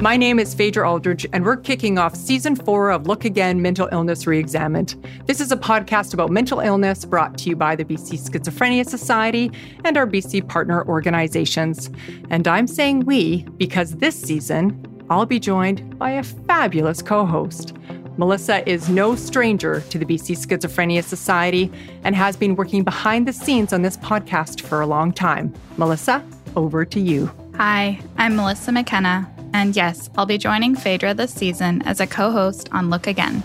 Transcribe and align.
My 0.00 0.16
name 0.16 0.38
is 0.38 0.54
Phaedra 0.54 0.90
Aldridge, 0.90 1.26
and 1.32 1.44
we're 1.44 1.56
kicking 1.56 1.98
off 1.98 2.16
season 2.16 2.56
four 2.56 2.90
of 2.90 3.06
Look 3.06 3.26
Again 3.26 3.60
Mental 3.60 3.88
Illness 3.92 4.26
Reexamined. 4.26 4.94
This 5.26 5.40
is 5.40 5.52
a 5.52 5.56
podcast 5.56 6.14
about 6.14 6.30
mental 6.30 6.60
illness 6.60 7.04
brought 7.04 7.36
to 7.38 7.50
you 7.50 7.56
by 7.56 7.76
the 7.76 7.84
BC 7.84 8.18
Schizophrenia 8.18 8.88
Society 8.88 9.50
and 9.84 9.98
our 9.98 10.06
BC 10.06 10.48
partner 10.48 10.86
organizations. 10.88 11.90
And 12.30 12.48
I'm 12.48 12.66
saying 12.66 13.00
we 13.00 13.42
because 13.58 13.96
this 13.96 14.18
season, 14.18 14.86
I'll 15.10 15.26
be 15.26 15.38
joined 15.38 15.98
by 15.98 16.12
a 16.12 16.22
fabulous 16.22 17.02
co 17.02 17.26
host. 17.26 17.74
Melissa 18.16 18.68
is 18.68 18.88
no 18.88 19.16
stranger 19.16 19.80
to 19.90 19.98
the 19.98 20.04
BC 20.04 20.46
Schizophrenia 20.46 21.02
Society 21.02 21.70
and 22.04 22.14
has 22.14 22.36
been 22.36 22.54
working 22.54 22.84
behind 22.84 23.26
the 23.26 23.32
scenes 23.32 23.72
on 23.72 23.82
this 23.82 23.96
podcast 23.98 24.60
for 24.60 24.80
a 24.80 24.86
long 24.86 25.12
time. 25.12 25.52
Melissa, 25.76 26.24
over 26.56 26.84
to 26.84 27.00
you. 27.00 27.30
Hi, 27.56 28.00
I'm 28.16 28.36
Melissa 28.36 28.72
McKenna, 28.72 29.30
and 29.52 29.74
yes, 29.74 30.10
I'll 30.16 30.26
be 30.26 30.38
joining 30.38 30.76
Phaedra 30.76 31.14
this 31.14 31.32
season 31.32 31.82
as 31.82 32.00
a 32.00 32.06
co 32.06 32.30
host 32.30 32.68
on 32.72 32.90
Look 32.90 33.06
Again. 33.06 33.42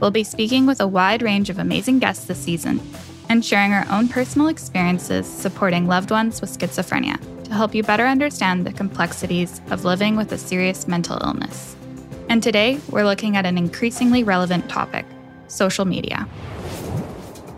We'll 0.00 0.10
be 0.10 0.24
speaking 0.24 0.66
with 0.66 0.80
a 0.80 0.86
wide 0.86 1.22
range 1.22 1.48
of 1.48 1.58
amazing 1.58 1.98
guests 1.98 2.26
this 2.26 2.38
season 2.38 2.80
and 3.28 3.44
sharing 3.44 3.72
our 3.72 3.86
own 3.90 4.08
personal 4.08 4.48
experiences 4.48 5.26
supporting 5.26 5.86
loved 5.86 6.10
ones 6.10 6.40
with 6.40 6.56
schizophrenia 6.56 7.18
to 7.44 7.54
help 7.54 7.74
you 7.74 7.82
better 7.82 8.06
understand 8.06 8.66
the 8.66 8.72
complexities 8.72 9.60
of 9.70 9.84
living 9.84 10.16
with 10.16 10.32
a 10.32 10.38
serious 10.38 10.86
mental 10.86 11.18
illness. 11.24 11.76
And 12.28 12.42
today, 12.42 12.80
we're 12.90 13.04
looking 13.04 13.36
at 13.36 13.46
an 13.46 13.56
increasingly 13.56 14.24
relevant 14.24 14.68
topic 14.68 15.06
social 15.48 15.84
media. 15.84 16.28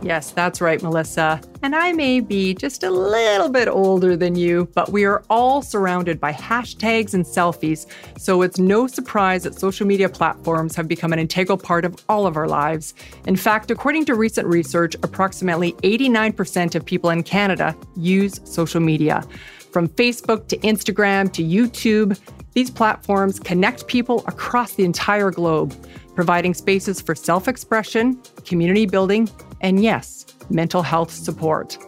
Yes, 0.01 0.31
that's 0.31 0.61
right, 0.61 0.81
Melissa. 0.81 1.41
And 1.63 1.75
I 1.75 1.93
may 1.93 2.21
be 2.21 2.55
just 2.55 2.85
a 2.85 2.91
little 2.91 3.49
bit 3.49 3.67
older 3.67 4.17
than 4.17 4.37
you, 4.37 4.69
but 4.73 4.91
we 4.91 5.05
are 5.05 5.25
all 5.29 5.61
surrounded 5.61 6.21
by 6.21 6.33
hashtags 6.33 7.15
and 7.15 7.25
selfies. 7.25 7.87
So 8.17 8.43
it's 8.43 8.61
no 8.61 8.87
surprise 8.87 9.43
that 9.43 9.59
social 9.59 9.87
media 9.87 10.09
platforms 10.09 10.77
have 10.77 10.87
become 10.87 11.13
an 11.13 11.19
integral 11.19 11.59
part 11.59 11.85
of 11.85 11.97
all 12.09 12.29
of 12.29 12.37
our 12.37 12.47
lives. 12.47 12.95
In 13.27 13.35
fact, 13.35 13.73
according 13.73 14.05
to 14.05 14.15
recent 14.15 14.47
research, 14.47 14.95
approximately 15.03 15.73
89% 15.83 16.77
of 16.77 16.85
people 16.85 17.11
in 17.11 17.25
Canada 17.25 17.77
use 17.97 18.41
social 18.45 18.81
media. 18.81 19.27
From 19.73 19.89
Facebook 19.89 20.47
to 20.49 20.57
Instagram 20.59 21.33
to 21.33 21.43
YouTube, 21.43 22.19
these 22.55 22.71
platforms 22.71 23.39
connect 23.39 23.87
people 23.89 24.25
across 24.27 24.75
the 24.75 24.85
entire 24.85 25.31
globe, 25.31 25.75
providing 26.19 26.53
spaces 26.53 27.01
for 27.01 27.15
self 27.15 27.47
expression, 27.47 28.21
community 28.45 28.87
building, 28.87 29.31
and 29.61 29.81
yes, 29.81 30.27
mental 30.51 30.83
health 30.83 31.13
support. 31.13 31.79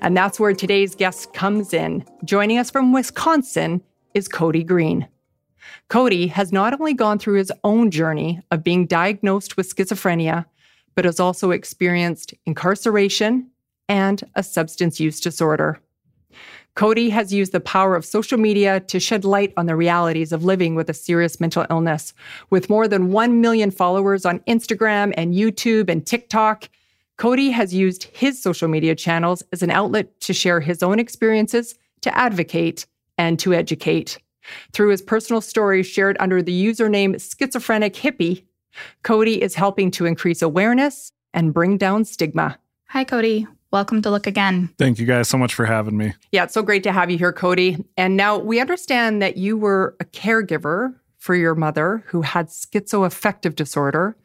And 0.00 0.16
that's 0.16 0.38
where 0.38 0.54
today's 0.54 0.94
guest 0.94 1.32
comes 1.32 1.74
in. 1.74 2.04
Joining 2.24 2.58
us 2.58 2.70
from 2.70 2.92
Wisconsin 2.92 3.82
is 4.14 4.28
Kody 4.28 4.64
Green. 4.64 5.08
Kody 5.88 6.28
has 6.28 6.52
not 6.52 6.72
only 6.80 6.94
gone 6.94 7.18
through 7.18 7.38
his 7.38 7.50
own 7.64 7.90
journey 7.90 8.40
of 8.52 8.62
being 8.62 8.86
diagnosed 8.86 9.56
with 9.56 9.74
schizophrenia, 9.74 10.44
but 10.94 11.04
has 11.04 11.18
also 11.18 11.50
experienced 11.50 12.32
incarceration 12.46 13.50
and 13.88 14.22
a 14.36 14.44
substance 14.44 15.00
use 15.00 15.20
disorder. 15.20 15.80
Kody 16.80 17.10
has 17.10 17.30
used 17.30 17.52
the 17.52 17.60
power 17.60 17.94
of 17.94 18.06
social 18.06 18.38
media 18.38 18.80
to 18.80 18.98
shed 18.98 19.22
light 19.22 19.52
on 19.58 19.66
the 19.66 19.76
realities 19.76 20.32
of 20.32 20.44
living 20.44 20.74
with 20.74 20.88
a 20.88 20.94
serious 20.94 21.38
mental 21.38 21.66
illness. 21.68 22.14
With 22.48 22.70
more 22.70 22.88
than 22.88 23.12
1 23.12 23.42
million 23.42 23.70
followers 23.70 24.24
on 24.24 24.38
Instagram 24.48 25.12
and 25.18 25.34
YouTube 25.34 25.90
and 25.90 26.06
TikTok, 26.06 26.70
Kody 27.18 27.52
has 27.52 27.74
used 27.74 28.04
his 28.04 28.42
social 28.42 28.66
media 28.66 28.94
channels 28.94 29.42
as 29.52 29.62
an 29.62 29.70
outlet 29.70 30.18
to 30.22 30.32
share 30.32 30.58
his 30.58 30.82
own 30.82 30.98
experiences, 30.98 31.74
to 32.00 32.16
advocate, 32.16 32.86
and 33.18 33.38
to 33.40 33.52
educate. 33.52 34.16
Through 34.72 34.88
his 34.88 35.02
personal 35.02 35.42
stories 35.42 35.86
shared 35.86 36.16
under 36.18 36.40
the 36.40 36.64
username 36.64 37.20
Schizophrenic 37.20 37.92
Hippie, 37.92 38.44
Kody 39.04 39.36
is 39.36 39.54
helping 39.54 39.90
to 39.90 40.06
increase 40.06 40.40
awareness 40.40 41.12
and 41.34 41.52
bring 41.52 41.76
down 41.76 42.06
stigma. 42.06 42.58
Hi, 42.86 43.04
Kody. 43.04 43.46
Welcome 43.72 44.02
to 44.02 44.10
Look 44.10 44.26
Again. 44.26 44.68
Thank 44.78 44.98
you 44.98 45.06
guys 45.06 45.28
so 45.28 45.38
much 45.38 45.54
for 45.54 45.64
having 45.64 45.96
me. 45.96 46.12
Yeah, 46.32 46.42
it's 46.42 46.54
so 46.54 46.62
great 46.62 46.82
to 46.82 46.92
have 46.92 47.08
you 47.08 47.16
here, 47.16 47.32
Kody. 47.32 47.84
And 47.96 48.16
now 48.16 48.36
we 48.36 48.58
understand 48.58 49.22
that 49.22 49.36
you 49.36 49.56
were 49.56 49.96
a 50.00 50.04
caregiver 50.06 50.94
for 51.18 51.36
your 51.36 51.54
mother 51.54 52.02
who 52.06 52.22
had 52.22 52.48
schizoaffective 52.48 53.54
disorder. 53.54 54.16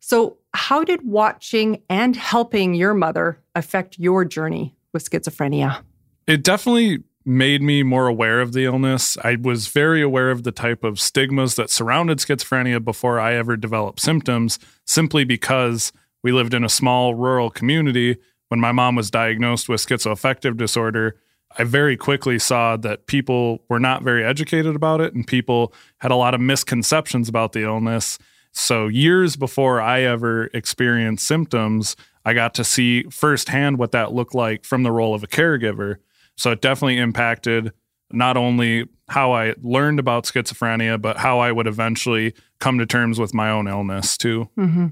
So, 0.00 0.38
how 0.54 0.82
did 0.82 1.06
watching 1.06 1.82
and 1.88 2.16
helping 2.16 2.74
your 2.74 2.94
mother 2.94 3.38
affect 3.54 3.96
your 3.98 4.24
journey 4.24 4.74
with 4.92 5.08
schizophrenia? 5.08 5.82
It 6.26 6.42
definitely 6.42 7.04
made 7.24 7.62
me 7.62 7.84
more 7.84 8.08
aware 8.08 8.40
of 8.40 8.54
the 8.54 8.64
illness. 8.64 9.16
I 9.22 9.36
was 9.36 9.68
very 9.68 10.02
aware 10.02 10.30
of 10.30 10.42
the 10.42 10.50
type 10.50 10.82
of 10.82 10.98
stigmas 10.98 11.54
that 11.56 11.70
surrounded 11.70 12.18
schizophrenia 12.18 12.82
before 12.82 13.20
I 13.20 13.34
ever 13.34 13.56
developed 13.56 14.00
symptoms, 14.00 14.58
simply 14.84 15.24
because 15.24 15.92
we 16.24 16.32
lived 16.32 16.54
in 16.54 16.64
a 16.64 16.68
small 16.68 17.14
rural 17.14 17.50
community. 17.50 18.16
When 18.48 18.60
my 18.60 18.72
mom 18.72 18.96
was 18.96 19.10
diagnosed 19.10 19.68
with 19.68 19.80
schizoaffective 19.80 20.56
disorder, 20.56 21.16
I 21.56 21.64
very 21.64 21.96
quickly 21.96 22.38
saw 22.38 22.76
that 22.78 23.06
people 23.06 23.62
were 23.68 23.80
not 23.80 24.02
very 24.02 24.24
educated 24.24 24.76
about 24.76 25.00
it 25.00 25.14
and 25.14 25.26
people 25.26 25.72
had 25.98 26.10
a 26.10 26.16
lot 26.16 26.34
of 26.34 26.40
misconceptions 26.40 27.28
about 27.28 27.52
the 27.52 27.62
illness. 27.62 28.18
So, 28.52 28.88
years 28.88 29.36
before 29.36 29.80
I 29.80 30.02
ever 30.02 30.46
experienced 30.54 31.26
symptoms, 31.26 31.96
I 32.24 32.34
got 32.34 32.54
to 32.54 32.64
see 32.64 33.04
firsthand 33.04 33.78
what 33.78 33.92
that 33.92 34.12
looked 34.12 34.34
like 34.34 34.64
from 34.64 34.82
the 34.82 34.92
role 34.92 35.14
of 35.14 35.22
a 35.22 35.26
caregiver. 35.26 35.96
So, 36.36 36.50
it 36.50 36.60
definitely 36.60 36.98
impacted 36.98 37.72
not 38.10 38.36
only 38.36 38.88
how 39.08 39.32
I 39.32 39.54
learned 39.62 39.98
about 39.98 40.24
schizophrenia, 40.24 41.00
but 41.00 41.18
how 41.18 41.38
I 41.38 41.52
would 41.52 41.66
eventually 41.66 42.34
come 42.58 42.78
to 42.78 42.86
terms 42.86 43.18
with 43.18 43.34
my 43.34 43.50
own 43.50 43.68
illness 43.68 44.16
too. 44.16 44.48
Mm-hmm. 44.58 44.88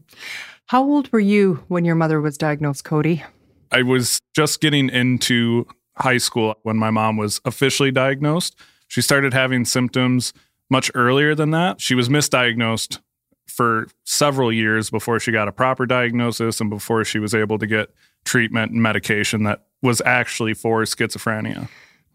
How 0.66 0.82
old 0.82 1.12
were 1.12 1.20
you 1.20 1.64
when 1.68 1.84
your 1.84 1.94
mother 1.94 2.20
was 2.20 2.36
diagnosed, 2.36 2.84
Kody? 2.84 3.24
I 3.72 3.82
was 3.82 4.20
just 4.34 4.60
getting 4.60 4.88
into 4.88 5.66
high 5.96 6.18
school 6.18 6.56
when 6.62 6.76
my 6.76 6.90
mom 6.90 7.16
was 7.16 7.40
officially 7.44 7.90
diagnosed. 7.90 8.58
She 8.88 9.00
started 9.00 9.32
having 9.32 9.64
symptoms 9.64 10.32
much 10.70 10.90
earlier 10.94 11.34
than 11.34 11.50
that. 11.50 11.80
She 11.80 11.94
was 11.94 12.08
misdiagnosed 12.08 12.98
for 13.46 13.86
several 14.04 14.52
years 14.52 14.90
before 14.90 15.20
she 15.20 15.32
got 15.32 15.48
a 15.48 15.52
proper 15.52 15.86
diagnosis 15.86 16.60
and 16.60 16.68
before 16.68 17.04
she 17.04 17.18
was 17.18 17.34
able 17.34 17.58
to 17.58 17.66
get 17.66 17.90
treatment 18.24 18.72
and 18.72 18.82
medication 18.82 19.44
that 19.44 19.66
was 19.82 20.02
actually 20.04 20.52
for 20.52 20.82
schizophrenia. 20.82 21.68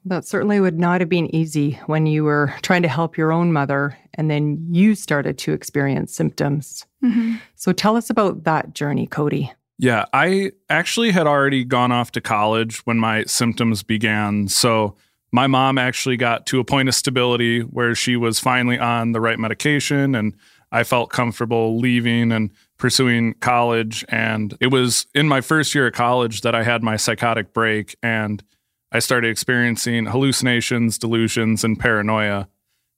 That 0.03 0.25
certainly 0.25 0.59
would 0.59 0.79
not 0.79 0.99
have 0.99 1.09
been 1.09 1.33
easy 1.33 1.79
when 1.85 2.05
you 2.05 2.23
were 2.23 2.53
trying 2.63 2.81
to 2.81 2.87
help 2.87 3.17
your 3.17 3.31
own 3.31 3.53
mother 3.53 3.97
and 4.15 4.29
then 4.29 4.65
you 4.71 4.95
started 4.95 5.37
to 5.39 5.53
experience 5.53 6.13
symptoms. 6.13 6.85
Mm-hmm. 7.03 7.35
So 7.55 7.71
tell 7.71 7.95
us 7.95 8.09
about 8.09 8.43
that 8.43 8.73
journey, 8.73 9.07
Kody. 9.07 9.51
Yeah, 9.81 10.05
I 10.13 10.51
actually 10.69 11.09
had 11.09 11.25
already 11.25 11.63
gone 11.65 11.91
off 11.91 12.11
to 12.11 12.21
college 12.21 12.85
when 12.85 12.99
my 12.99 13.23
symptoms 13.23 13.81
began. 13.81 14.47
So 14.47 14.95
my 15.31 15.47
mom 15.47 15.79
actually 15.79 16.17
got 16.17 16.45
to 16.47 16.59
a 16.59 16.63
point 16.63 16.87
of 16.87 16.93
stability 16.93 17.61
where 17.61 17.95
she 17.95 18.15
was 18.15 18.39
finally 18.39 18.77
on 18.77 19.11
the 19.11 19.19
right 19.19 19.39
medication 19.39 20.13
and 20.13 20.35
I 20.71 20.83
felt 20.83 21.09
comfortable 21.09 21.79
leaving 21.79 22.31
and 22.31 22.51
pursuing 22.77 23.33
college. 23.39 24.05
And 24.09 24.55
it 24.61 24.67
was 24.67 25.07
in 25.15 25.27
my 25.27 25.41
first 25.41 25.73
year 25.73 25.87
of 25.87 25.93
college 25.93 26.41
that 26.41 26.53
I 26.53 26.61
had 26.61 26.83
my 26.83 26.95
psychotic 26.95 27.51
break 27.51 27.95
and 28.03 28.43
I 28.91 28.99
started 28.99 29.31
experiencing 29.31 30.05
hallucinations, 30.05 30.99
delusions, 30.99 31.63
and 31.63 31.79
paranoia, 31.79 32.47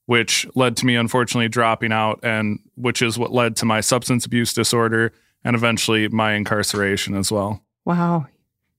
which 0.04 0.46
led 0.54 0.76
to 0.76 0.86
me 0.86 0.96
unfortunately 0.96 1.48
dropping 1.48 1.92
out, 1.92 2.20
and 2.22 2.58
which 2.74 3.00
is 3.00 3.18
what 3.18 3.32
led 3.32 3.56
to 3.56 3.64
my 3.64 3.80
substance 3.80 4.26
abuse 4.26 4.52
disorder 4.52 5.14
and 5.44 5.54
eventually 5.54 6.08
my 6.08 6.32
incarceration 6.32 7.14
as 7.14 7.30
well. 7.30 7.62
Wow. 7.84 8.26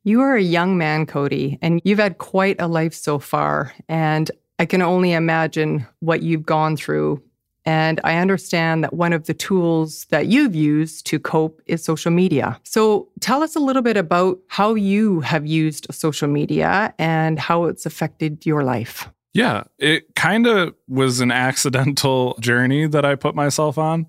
You 0.03 0.21
are 0.21 0.35
a 0.35 0.41
young 0.41 0.77
man, 0.77 1.05
Kody, 1.05 1.57
and 1.61 1.81
you've 1.83 1.99
had 1.99 2.17
quite 2.17 2.57
a 2.59 2.67
life 2.67 2.93
so 2.93 3.19
far. 3.19 3.73
And 3.87 4.29
I 4.59 4.65
can 4.65 4.81
only 4.81 5.13
imagine 5.13 5.85
what 5.99 6.21
you've 6.21 6.45
gone 6.45 6.77
through 6.77 7.21
and 7.65 7.99
I 8.03 8.17
understand 8.17 8.83
that 8.83 8.93
one 8.93 9.11
of 9.11 9.25
the 9.25 9.33
tools 9.33 10.05
that 10.11 10.27
you've 10.27 10.53
used 10.53 11.07
to 11.07 11.19
cope 11.19 11.61
is 11.65 11.83
social 11.83 12.11
media. 12.11 12.59
So 12.63 13.09
tell 13.21 13.41
us 13.41 13.55
a 13.55 13.59
little 13.59 13.81
bit 13.81 13.97
about 13.97 14.37
how 14.47 14.75
you 14.75 15.21
have 15.21 15.47
used 15.47 15.87
social 15.91 16.27
media 16.27 16.93
and 16.99 17.39
how 17.39 17.65
it's 17.65 17.85
affected 17.85 18.45
your 18.45 18.63
life. 18.63 19.09
Yeah, 19.33 19.63
it 19.79 20.15
kind 20.15 20.47
of 20.47 20.75
was 20.87 21.19
an 21.21 21.31
accidental 21.31 22.37
journey 22.39 22.87
that 22.87 23.03
I 23.03 23.15
put 23.15 23.35
myself 23.35 23.77
on. 23.77 24.05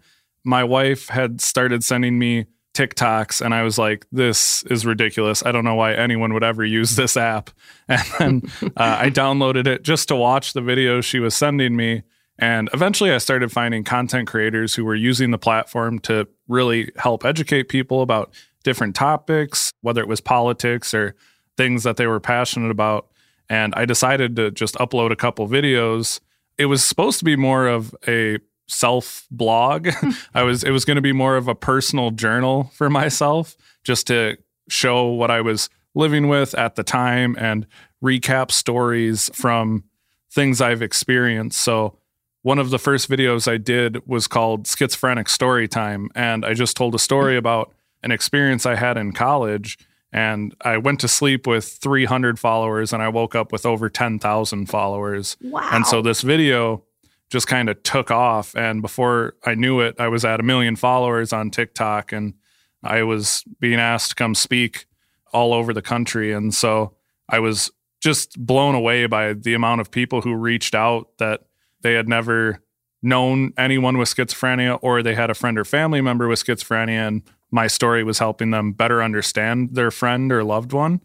My 0.47 0.65
wife 0.65 1.09
had 1.09 1.41
started 1.41 1.85
sending 1.85 2.19
me 2.19 2.47
TikToks, 2.75 3.45
and 3.45 3.55
I 3.55 3.63
was 3.63 3.79
like, 3.79 4.07
this 4.13 4.63
is 4.65 4.87
ridiculous. 4.87 5.45
I 5.45 5.53
don't 5.53 5.65
know 5.65 5.75
why 5.75 5.95
anyone 5.95 6.33
would 6.35 6.45
ever 6.45 6.65
use 6.65 6.97
this 6.97 7.17
app. 7.17 7.51
And 7.89 8.43
then 8.43 8.43
uh, 8.77 8.99
I 9.01 9.11
downloaded 9.11 9.67
it 9.67 9.83
just 9.83 10.09
to 10.09 10.17
watch 10.17 10.55
the 10.55 10.61
videos 10.61 11.05
she 11.05 11.21
was 11.21 11.35
sending 11.35 11.77
me. 11.77 12.03
And 12.39 12.69
eventually 12.75 13.13
I 13.13 13.19
started 13.19 13.53
finding 13.53 13.85
content 13.85 14.29
creators 14.29 14.75
who 14.75 14.85
were 14.85 14.95
using 14.95 15.31
the 15.31 15.39
platform 15.39 16.01
to 16.01 16.27
really 16.49 16.91
help 16.97 17.25
educate 17.25 17.69
people 17.69 18.03
about 18.03 18.35
different 18.65 18.97
topics, 18.97 19.73
whether 19.83 20.01
it 20.01 20.09
was 20.09 20.21
politics 20.21 20.93
or 20.93 21.15
things 21.57 21.85
that 21.85 21.97
they 21.97 22.07
were 22.07 22.21
passionate 22.21 22.71
about. 22.71 23.07
And 23.49 23.73
I 23.77 23.85
decided 23.85 24.35
to 24.37 24.51
just 24.51 24.75
upload 24.75 25.13
a 25.13 25.17
couple 25.17 25.49
videos 25.49 26.21
it 26.59 26.67
was 26.67 26.85
supposed 26.85 27.19
to 27.19 27.25
be 27.25 27.37
more 27.37 27.67
of 27.67 27.95
a 28.09 28.39
self 28.67 29.27
blog. 29.31 29.89
Hmm. 29.97 30.11
I 30.35 30.43
was 30.43 30.63
it 30.63 30.71
was 30.71 30.85
going 30.85 30.97
to 30.97 31.03
be 31.03 31.13
more 31.13 31.37
of 31.37 31.49
a 31.49 31.55
personal 31.55 32.11
journal 32.11 32.71
for 32.75 32.91
myself 32.91 33.57
just 33.83 34.07
to 34.09 34.37
show 34.69 35.07
what 35.07 35.31
I 35.31 35.41
was 35.41 35.71
living 35.95 36.29
with 36.29 36.55
at 36.55 36.75
the 36.75 36.83
time 36.83 37.35
and 37.39 37.67
recap 38.05 38.51
stories 38.51 39.31
from 39.33 39.85
things 40.31 40.61
I've 40.61 40.83
experienced. 40.83 41.59
So 41.61 41.97
one 42.43 42.59
of 42.59 42.69
the 42.71 42.79
first 42.79 43.09
videos 43.09 43.51
I 43.51 43.57
did 43.57 44.07
was 44.07 44.29
called 44.29 44.67
Schizophrenic 44.67 45.29
Story 45.31 45.67
Time 45.67 46.11
and 46.15 46.45
I 46.45 46.53
just 46.53 46.77
told 46.77 46.95
a 46.95 46.99
story 46.99 47.35
hmm. 47.35 47.39
about 47.39 47.73
an 48.03 48.11
experience 48.11 48.67
I 48.67 48.75
had 48.75 48.99
in 48.99 49.12
college 49.12 49.79
and 50.12 50.55
I 50.61 50.79
went 50.79 51.01
to 51.01 51.09
sleep 51.09 51.47
with 51.47 51.65
300 51.67 52.39
followers 52.39 52.93
and 52.93 53.03
I 53.03 53.09
woke 53.09 53.35
up 53.35 53.53
with 53.53 53.67
over 53.67 53.89
10,000 53.89 54.67
followers. 54.67 55.37
Wow. 55.43 55.69
And 55.73 55.87
so 55.87 56.03
this 56.03 56.23
video 56.23 56.83
just 57.31 57.46
kind 57.46 57.69
of 57.69 57.82
took 57.82 58.11
off. 58.11 58.55
And 58.55 58.82
before 58.82 59.34
I 59.44 59.55
knew 59.55 59.81
it, 59.81 59.96
I 59.99 60.08
was 60.08 60.25
at 60.25 60.40
a 60.40 60.44
million 60.44 60.76
followers 60.76 61.32
on 61.32 61.50
TikTok 61.50 62.12
and 62.12 62.34
I 62.82 63.02
was 63.02 63.44
being 63.58 63.81
asked 63.81 64.11
to 64.11 64.14
come 64.14 64.34
speak 64.34 64.87
all 65.32 65.52
over 65.52 65.73
the 65.73 65.82
country. 65.82 66.32
And 66.32 66.55
so 66.55 66.94
I 67.28 67.40
was 67.40 67.70
just 68.00 68.38
blown 68.38 68.75
away 68.75 69.06
by 69.06 69.32
the 69.32 69.55
amount 69.55 69.81
of 69.81 69.90
people 69.90 70.20
who 70.20 70.34
reached 70.34 70.75
out 70.75 71.19
that 71.19 71.43
they 71.81 71.94
had 71.94 72.08
never 72.08 72.61
known 73.02 73.52
anyone 73.56 73.99
with 73.99 74.08
schizophrenia 74.08 74.78
or 74.82 75.02
they 75.02 75.14
had 75.14 75.31
a 75.31 75.34
friend 75.34 75.58
or 75.58 75.64
family 75.64 76.00
member 76.00 76.28
with 76.28 76.44
schizophrenia. 76.44 77.08
And 77.08 77.23
my 77.50 77.67
story 77.67 78.05
was 78.05 78.19
helping 78.19 78.50
them 78.50 78.73
better 78.73 79.02
understand 79.02 79.75
their 79.75 79.90
friend 79.90 80.31
or 80.31 80.44
loved 80.44 80.73
one. 80.73 81.00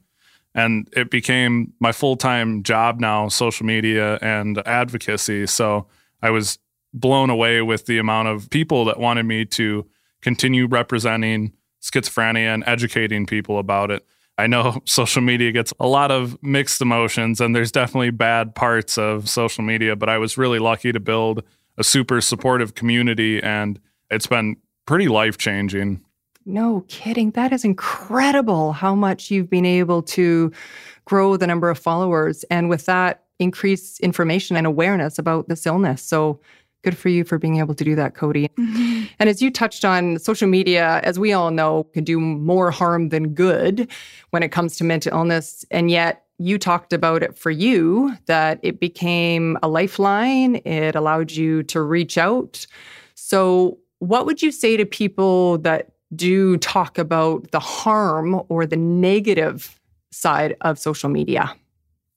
And 0.54 0.90
it 0.96 1.10
became 1.10 1.74
my 1.80 1.92
full 1.92 2.18
time 2.18 2.62
job 2.64 3.00
now, 3.00 3.30
social 3.30 3.66
media 3.66 4.20
and 4.22 4.62
advocacy. 4.68 5.48
So 5.48 5.88
I 6.22 6.30
was 6.30 6.60
blown 6.94 7.30
away 7.30 7.62
with 7.62 7.86
the 7.86 7.98
amount 7.98 8.28
of 8.28 8.50
people 8.50 8.86
that 8.86 9.00
wanted 9.00 9.24
me 9.24 9.46
to 9.46 9.88
continue 10.22 10.68
representing 10.68 11.54
schizophrenia 11.82 12.54
and 12.54 12.64
educating 12.68 13.26
people 13.26 13.58
about 13.60 13.92
it. 13.92 14.06
I 14.38 14.48
know 14.48 14.82
social 14.86 15.22
media 15.22 15.52
gets 15.52 15.74
a 15.80 15.88
lot 15.88 16.12
of 16.12 16.42
mixed 16.44 16.82
emotions, 16.82 17.42
and 17.42 17.56
there's 17.56 17.72
definitely 17.72 18.12
bad 18.12 18.56
parts 18.56 18.98
of 18.98 19.30
social 19.30 19.64
media, 19.64 19.96
but 19.96 20.10
I 20.10 20.18
was 20.18 20.38
really 20.38 20.60
lucky 20.60 20.92
to 20.92 21.00
build 21.00 21.44
a 21.78 21.84
super 21.84 22.22
supportive 22.22 22.76
community, 22.76 23.42
and 23.42 23.80
it's 24.10 24.28
been 24.28 24.58
pretty 24.86 25.08
life 25.08 25.38
changing. 25.38 26.02
No 26.46 26.86
kidding. 26.88 27.32
That 27.32 27.54
is 27.54 27.64
incredible 27.64 28.74
how 28.74 28.96
much 28.96 29.30
you've 29.30 29.50
been 29.50 29.66
able 29.66 30.02
to 30.04 30.52
grow 31.06 31.38
the 31.38 31.48
number 31.48 31.70
of 31.70 31.78
followers. 31.78 32.44
And 32.50 32.68
with 32.68 32.86
that, 32.88 33.24
increase 33.42 34.00
information 34.00 34.56
and 34.56 34.68
awareness 34.68 35.18
about 35.18 35.50
this 35.50 35.66
illness. 35.66 36.02
So 36.02 36.40
good 36.84 36.98
for 36.98 37.10
you 37.10 37.24
for 37.24 37.38
being 37.38 37.58
able 37.58 37.76
to 37.76 37.84
do 37.84 37.96
that, 37.96 38.14
Kody. 38.14 38.50
Mm-hmm. 38.56 39.06
And 39.20 39.30
as 39.30 39.42
you 39.42 39.52
touched 39.52 39.86
on, 39.86 40.20
social 40.20 40.48
media, 40.48 41.00
as 41.04 41.20
we 41.20 41.34
all 41.34 41.52
know, 41.52 41.84
can 41.86 42.04
do 42.04 42.20
more 42.20 42.72
harm 42.72 43.10
than 43.10 43.34
good 43.34 43.90
when 44.32 44.44
it 44.44 44.50
comes 44.52 44.78
to 44.78 44.84
mental 44.84 45.14
illness. 45.14 45.66
And 45.72 45.92
yet, 45.92 46.26
you 46.38 46.58
talked 46.58 46.92
about 46.92 47.22
it 47.22 47.38
for 47.38 47.52
you 47.52 48.18
that 48.26 48.60
it 48.64 48.80
became 48.80 49.60
a 49.62 49.68
lifeline, 49.68 50.56
it 50.66 50.96
allowed 50.96 51.32
you 51.32 51.62
to 51.64 51.82
reach 51.82 52.18
out. 52.18 52.66
So, 53.14 53.78
what 54.00 54.26
would 54.26 54.42
you 54.42 54.52
say 54.52 54.76
to 54.76 54.86
people 54.86 55.60
that 55.60 55.92
do 56.16 56.58
talk 56.58 56.98
about 56.98 57.52
the 57.52 57.60
harm 57.60 58.42
or 58.50 58.66
the 58.66 58.76
negative 58.76 59.80
side 60.12 60.56
of 60.62 60.80
social 60.80 61.10
media? 61.10 61.56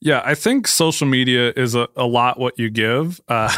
Yeah, 0.04 0.20
I 0.22 0.34
think 0.34 0.68
social 0.68 1.06
media 1.06 1.54
is 1.56 1.74
a, 1.74 1.88
a 1.96 2.04
lot 2.04 2.38
what 2.38 2.58
you 2.58 2.68
give. 2.68 3.22
Uh, 3.26 3.50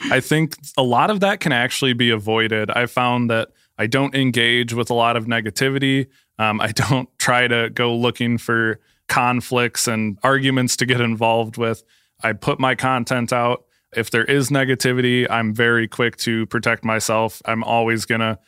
I 0.10 0.20
think 0.20 0.54
a 0.76 0.82
lot 0.82 1.08
of 1.08 1.20
that 1.20 1.40
can 1.40 1.50
actually 1.50 1.94
be 1.94 2.10
avoided. 2.10 2.70
I 2.70 2.84
found 2.84 3.30
that 3.30 3.48
I 3.78 3.86
don't 3.86 4.14
engage 4.14 4.74
with 4.74 4.90
a 4.90 4.94
lot 4.94 5.16
of 5.16 5.24
negativity. 5.24 6.08
Um, 6.38 6.60
I 6.60 6.72
don't 6.72 7.08
try 7.18 7.48
to 7.48 7.70
go 7.70 7.96
looking 7.96 8.36
for 8.36 8.80
conflicts 9.08 9.88
and 9.88 10.18
arguments 10.22 10.76
to 10.76 10.86
get 10.86 11.00
involved 11.00 11.56
with. 11.56 11.82
I 12.22 12.34
put 12.34 12.60
my 12.60 12.74
content 12.74 13.32
out. 13.32 13.64
If 13.96 14.10
there 14.10 14.24
is 14.24 14.50
negativity, 14.50 15.26
I'm 15.30 15.54
very 15.54 15.88
quick 15.88 16.18
to 16.18 16.44
protect 16.46 16.84
myself. 16.84 17.40
I'm 17.46 17.64
always 17.64 18.04
going 18.04 18.20
to 18.20 18.38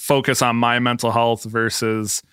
focus 0.00 0.42
on 0.42 0.56
my 0.56 0.80
mental 0.80 1.12
health 1.12 1.44
versus 1.44 2.24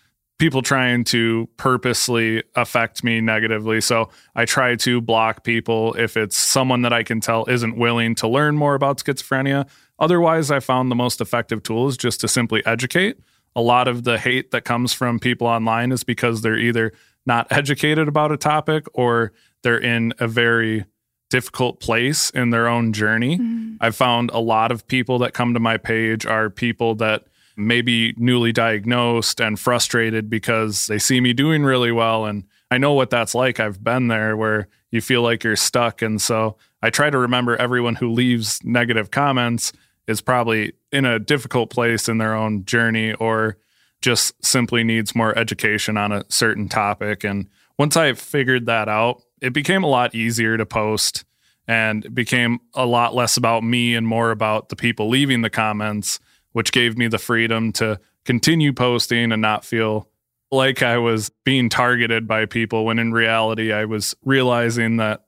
people 0.41 0.63
trying 0.63 1.03
to 1.03 1.47
purposely 1.57 2.41
affect 2.55 3.03
me 3.03 3.21
negatively. 3.21 3.79
So 3.79 4.09
I 4.35 4.45
try 4.45 4.75
to 4.77 4.99
block 4.99 5.43
people 5.43 5.93
if 5.93 6.17
it's 6.17 6.35
someone 6.35 6.81
that 6.81 6.91
I 6.91 7.03
can 7.03 7.21
tell 7.21 7.45
isn't 7.45 7.77
willing 7.77 8.15
to 8.15 8.27
learn 8.27 8.57
more 8.57 8.73
about 8.73 8.97
schizophrenia. 8.97 9.69
Otherwise, 9.99 10.49
I 10.49 10.59
found 10.59 10.89
the 10.89 10.95
most 10.95 11.21
effective 11.21 11.61
tool 11.61 11.88
is 11.88 11.95
just 11.95 12.21
to 12.21 12.27
simply 12.27 12.65
educate. 12.65 13.19
A 13.55 13.61
lot 13.61 13.88
of 13.88 14.03
the 14.03 14.17
hate 14.17 14.49
that 14.49 14.65
comes 14.65 14.93
from 14.93 15.19
people 15.19 15.45
online 15.45 15.91
is 15.91 16.03
because 16.03 16.41
they're 16.41 16.57
either 16.57 16.91
not 17.27 17.45
educated 17.51 18.07
about 18.07 18.31
a 18.31 18.38
topic 18.38 18.88
or 18.95 19.33
they're 19.61 19.77
in 19.77 20.11
a 20.19 20.27
very 20.27 20.85
difficult 21.29 21.79
place 21.79 22.31
in 22.31 22.49
their 22.49 22.67
own 22.67 22.93
journey. 22.93 23.38
Mm-hmm. 23.38 23.75
I've 23.79 23.95
found 23.95 24.31
a 24.31 24.39
lot 24.39 24.71
of 24.71 24.88
people 24.88 25.19
that 25.19 25.35
come 25.35 25.53
to 25.53 25.59
my 25.59 25.77
page 25.77 26.25
are 26.25 26.49
people 26.49 26.95
that 26.95 27.25
maybe 27.67 28.13
newly 28.17 28.51
diagnosed 28.51 29.39
and 29.39 29.59
frustrated 29.59 30.29
because 30.29 30.87
they 30.87 30.99
see 30.99 31.21
me 31.21 31.33
doing 31.33 31.63
really 31.63 31.91
well. 31.91 32.25
And 32.25 32.45
I 32.69 32.77
know 32.77 32.93
what 32.93 33.09
that's 33.09 33.35
like. 33.35 33.59
I've 33.59 33.83
been 33.83 34.07
there 34.07 34.35
where 34.37 34.67
you 34.91 35.01
feel 35.01 35.21
like 35.21 35.43
you're 35.43 35.55
stuck. 35.55 36.01
And 36.01 36.21
so 36.21 36.57
I 36.81 36.89
try 36.89 37.09
to 37.09 37.17
remember 37.17 37.55
everyone 37.55 37.95
who 37.95 38.11
leaves 38.11 38.59
negative 38.63 39.11
comments 39.11 39.73
is 40.07 40.21
probably 40.21 40.73
in 40.91 41.05
a 41.05 41.19
difficult 41.19 41.69
place 41.69 42.09
in 42.09 42.17
their 42.17 42.35
own 42.35 42.65
journey 42.65 43.13
or 43.13 43.57
just 44.01 44.43
simply 44.43 44.83
needs 44.83 45.15
more 45.15 45.37
education 45.37 45.95
on 45.97 46.11
a 46.11 46.25
certain 46.27 46.67
topic. 46.67 47.23
And 47.23 47.47
once 47.77 47.95
I 47.95 48.13
figured 48.13 48.65
that 48.65 48.89
out, 48.89 49.21
it 49.41 49.53
became 49.53 49.83
a 49.83 49.89
lot 49.89 50.15
easier 50.15 50.57
to 50.57 50.65
post 50.65 51.23
and 51.67 52.05
it 52.05 52.15
became 52.15 52.59
a 52.73 52.85
lot 52.85 53.15
less 53.15 53.37
about 53.37 53.63
me 53.63 53.95
and 53.95 54.05
more 54.05 54.31
about 54.31 54.69
the 54.69 54.75
people 54.75 55.07
leaving 55.07 55.41
the 55.41 55.49
comments 55.49 56.19
which 56.53 56.71
gave 56.71 56.98
me 56.98 57.07
the 57.07 57.18
freedom 57.18 57.71
to 57.74 58.00
continue 58.25 58.74
posting 58.74 59.31
and 59.31 59.42
not 59.42 59.65
feel 59.65 60.07
like 60.51 60.83
I 60.83 60.98
was 60.98 61.31
being 61.45 61.69
targeted 61.69 62.27
by 62.27 62.45
people 62.45 62.86
when 62.86 63.00
in 63.00 63.13
reality 63.13 63.71
I 63.71 63.86
was 63.86 64.15
realizing 64.24 64.98
that 64.98 65.24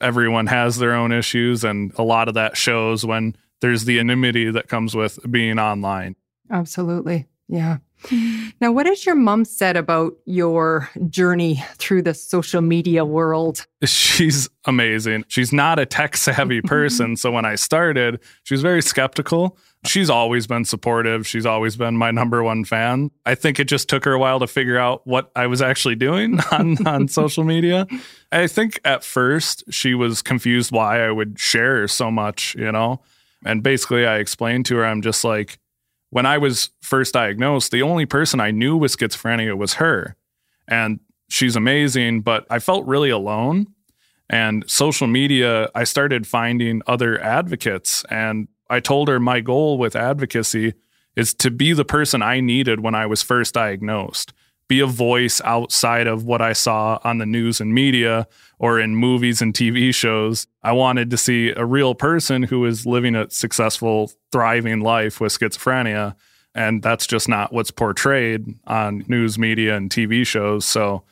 everyone 0.00 0.48
has 0.48 0.76
their 0.76 0.94
own 0.94 1.12
issues 1.12 1.64
and 1.64 1.92
a 1.96 2.02
lot 2.02 2.28
of 2.28 2.34
that 2.34 2.56
shows 2.56 3.06
when 3.06 3.36
there's 3.60 3.84
the 3.84 3.98
anonymity 3.98 4.50
that 4.50 4.68
comes 4.68 4.94
with 4.94 5.18
being 5.30 5.58
online. 5.58 6.16
Absolutely. 6.50 7.26
Yeah. 7.48 7.78
Now, 8.60 8.72
what 8.72 8.86
has 8.86 9.04
your 9.04 9.14
mom 9.14 9.44
said 9.44 9.76
about 9.76 10.14
your 10.24 10.88
journey 11.08 11.62
through 11.76 12.02
the 12.02 12.14
social 12.14 12.60
media 12.60 13.04
world? 13.04 13.66
She's 13.84 14.48
amazing. 14.64 15.24
She's 15.28 15.52
not 15.52 15.78
a 15.78 15.86
tech 15.86 16.16
savvy 16.16 16.60
person. 16.64 17.16
so 17.16 17.30
when 17.30 17.44
I 17.44 17.56
started, 17.56 18.20
she 18.44 18.54
was 18.54 18.62
very 18.62 18.80
skeptical. 18.80 19.58
She's 19.84 20.08
always 20.08 20.46
been 20.46 20.64
supportive. 20.64 21.26
She's 21.26 21.44
always 21.44 21.76
been 21.76 21.96
my 21.96 22.10
number 22.10 22.42
one 22.42 22.64
fan. 22.64 23.10
I 23.26 23.34
think 23.34 23.60
it 23.60 23.64
just 23.64 23.88
took 23.88 24.04
her 24.04 24.12
a 24.12 24.18
while 24.18 24.38
to 24.40 24.46
figure 24.46 24.78
out 24.78 25.06
what 25.06 25.30
I 25.36 25.46
was 25.46 25.60
actually 25.60 25.96
doing 25.96 26.38
on, 26.52 26.86
on 26.86 27.08
social 27.08 27.44
media. 27.44 27.86
I 28.32 28.46
think 28.46 28.80
at 28.84 29.04
first 29.04 29.64
she 29.70 29.94
was 29.94 30.22
confused 30.22 30.72
why 30.72 31.04
I 31.04 31.10
would 31.10 31.38
share 31.38 31.86
so 31.88 32.10
much, 32.10 32.54
you 32.54 32.72
know? 32.72 33.02
And 33.44 33.62
basically, 33.62 34.06
I 34.06 34.18
explained 34.18 34.64
to 34.66 34.76
her, 34.76 34.86
I'm 34.86 35.02
just 35.02 35.22
like, 35.22 35.58
when 36.14 36.26
I 36.26 36.38
was 36.38 36.70
first 36.80 37.12
diagnosed, 37.14 37.72
the 37.72 37.82
only 37.82 38.06
person 38.06 38.38
I 38.38 38.52
knew 38.52 38.76
with 38.76 38.96
schizophrenia 38.96 39.56
was 39.56 39.74
her. 39.74 40.14
And 40.68 41.00
she's 41.28 41.56
amazing, 41.56 42.20
but 42.20 42.46
I 42.48 42.60
felt 42.60 42.86
really 42.86 43.10
alone. 43.10 43.66
And 44.30 44.62
social 44.68 45.08
media, 45.08 45.70
I 45.74 45.82
started 45.82 46.24
finding 46.24 46.82
other 46.86 47.20
advocates. 47.20 48.04
And 48.10 48.46
I 48.70 48.78
told 48.78 49.08
her 49.08 49.18
my 49.18 49.40
goal 49.40 49.76
with 49.76 49.96
advocacy 49.96 50.74
is 51.16 51.34
to 51.34 51.50
be 51.50 51.72
the 51.72 51.84
person 51.84 52.22
I 52.22 52.38
needed 52.38 52.78
when 52.78 52.94
I 52.94 53.06
was 53.06 53.24
first 53.24 53.54
diagnosed 53.54 54.32
be 54.68 54.80
a 54.80 54.86
voice 54.86 55.40
outside 55.44 56.06
of 56.06 56.24
what 56.24 56.40
I 56.40 56.52
saw 56.52 56.98
on 57.04 57.18
the 57.18 57.26
news 57.26 57.60
and 57.60 57.74
media 57.74 58.26
or 58.58 58.80
in 58.80 58.96
movies 58.96 59.42
and 59.42 59.52
TV 59.52 59.94
shows. 59.94 60.46
I 60.62 60.72
wanted 60.72 61.10
to 61.10 61.16
see 61.16 61.50
a 61.50 61.64
real 61.64 61.94
person 61.94 62.44
who 62.44 62.64
is 62.64 62.86
living 62.86 63.14
a 63.14 63.30
successful, 63.30 64.10
thriving 64.32 64.80
life 64.80 65.20
with 65.20 65.38
schizophrenia. 65.38 66.14
And 66.54 66.82
that's 66.82 67.06
just 67.06 67.28
not 67.28 67.52
what's 67.52 67.70
portrayed 67.70 68.46
on 68.66 69.04
news 69.08 69.38
media 69.38 69.76
and 69.76 69.90
TV 69.90 70.26
shows. 70.26 70.64
So 70.64 71.04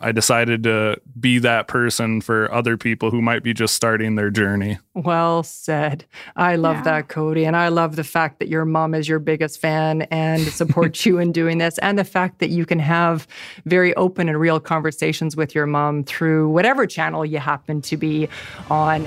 I 0.00 0.12
decided 0.12 0.62
to 0.64 1.00
be 1.18 1.38
that 1.40 1.68
person 1.68 2.22
for 2.22 2.52
other 2.52 2.76
people 2.78 3.10
who 3.10 3.20
might 3.20 3.42
be 3.42 3.52
just 3.52 3.74
starting 3.74 4.14
their 4.14 4.30
journey. 4.30 4.78
Well 4.94 5.42
said. 5.42 6.06
I 6.36 6.56
love 6.56 6.76
yeah. 6.76 6.82
that, 6.82 7.08
Kody. 7.08 7.46
And 7.46 7.54
I 7.54 7.68
love 7.68 7.96
the 7.96 8.04
fact 8.04 8.38
that 8.38 8.48
your 8.48 8.64
mom 8.64 8.94
is 8.94 9.08
your 9.08 9.18
biggest 9.18 9.60
fan 9.60 10.02
and 10.10 10.40
supports 10.40 11.04
you 11.06 11.18
in 11.18 11.32
doing 11.32 11.58
this, 11.58 11.78
and 11.78 11.98
the 11.98 12.04
fact 12.04 12.38
that 12.38 12.48
you 12.48 12.64
can 12.64 12.78
have 12.78 13.26
very 13.66 13.94
open 13.96 14.28
and 14.28 14.40
real 14.40 14.58
conversations 14.58 15.36
with 15.36 15.54
your 15.54 15.66
mom 15.66 16.04
through 16.04 16.48
whatever 16.48 16.86
channel 16.86 17.24
you 17.24 17.38
happen 17.38 17.82
to 17.82 17.96
be 17.96 18.28
on. 18.70 19.06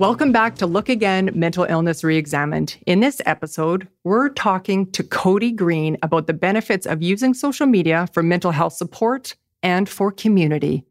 Welcome 0.00 0.32
back 0.32 0.54
to 0.56 0.66
Look 0.66 0.88
Again 0.88 1.28
Mental 1.34 1.64
Illness 1.64 2.02
Reexamined. 2.02 2.78
In 2.86 3.00
this 3.00 3.20
episode, 3.26 3.86
we're 4.02 4.30
talking 4.30 4.90
to 4.92 5.02
Kody 5.02 5.54
Green 5.54 5.98
about 6.02 6.26
the 6.26 6.32
benefits 6.32 6.86
of 6.86 7.02
using 7.02 7.34
social 7.34 7.66
media 7.66 8.08
for 8.14 8.22
mental 8.22 8.50
health 8.50 8.72
support 8.72 9.34
and 9.62 9.90
for 9.90 10.10
community. 10.10 10.84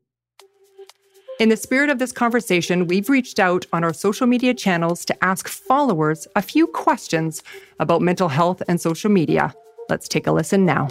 In 1.39 1.49
the 1.49 1.57
spirit 1.57 1.89
of 1.89 1.97
this 1.97 2.11
conversation, 2.11 2.85
we've 2.85 3.09
reached 3.09 3.39
out 3.39 3.65
on 3.73 3.83
our 3.83 3.93
social 3.93 4.27
media 4.27 4.53
channels 4.53 5.03
to 5.05 5.23
ask 5.25 5.47
followers 5.47 6.27
a 6.35 6.43
few 6.43 6.67
questions 6.67 7.41
about 7.79 8.03
mental 8.03 8.27
health 8.27 8.61
and 8.67 8.79
social 8.79 9.09
media. 9.09 9.55
Let's 9.89 10.07
take 10.07 10.27
a 10.27 10.31
listen 10.31 10.67
now. 10.67 10.87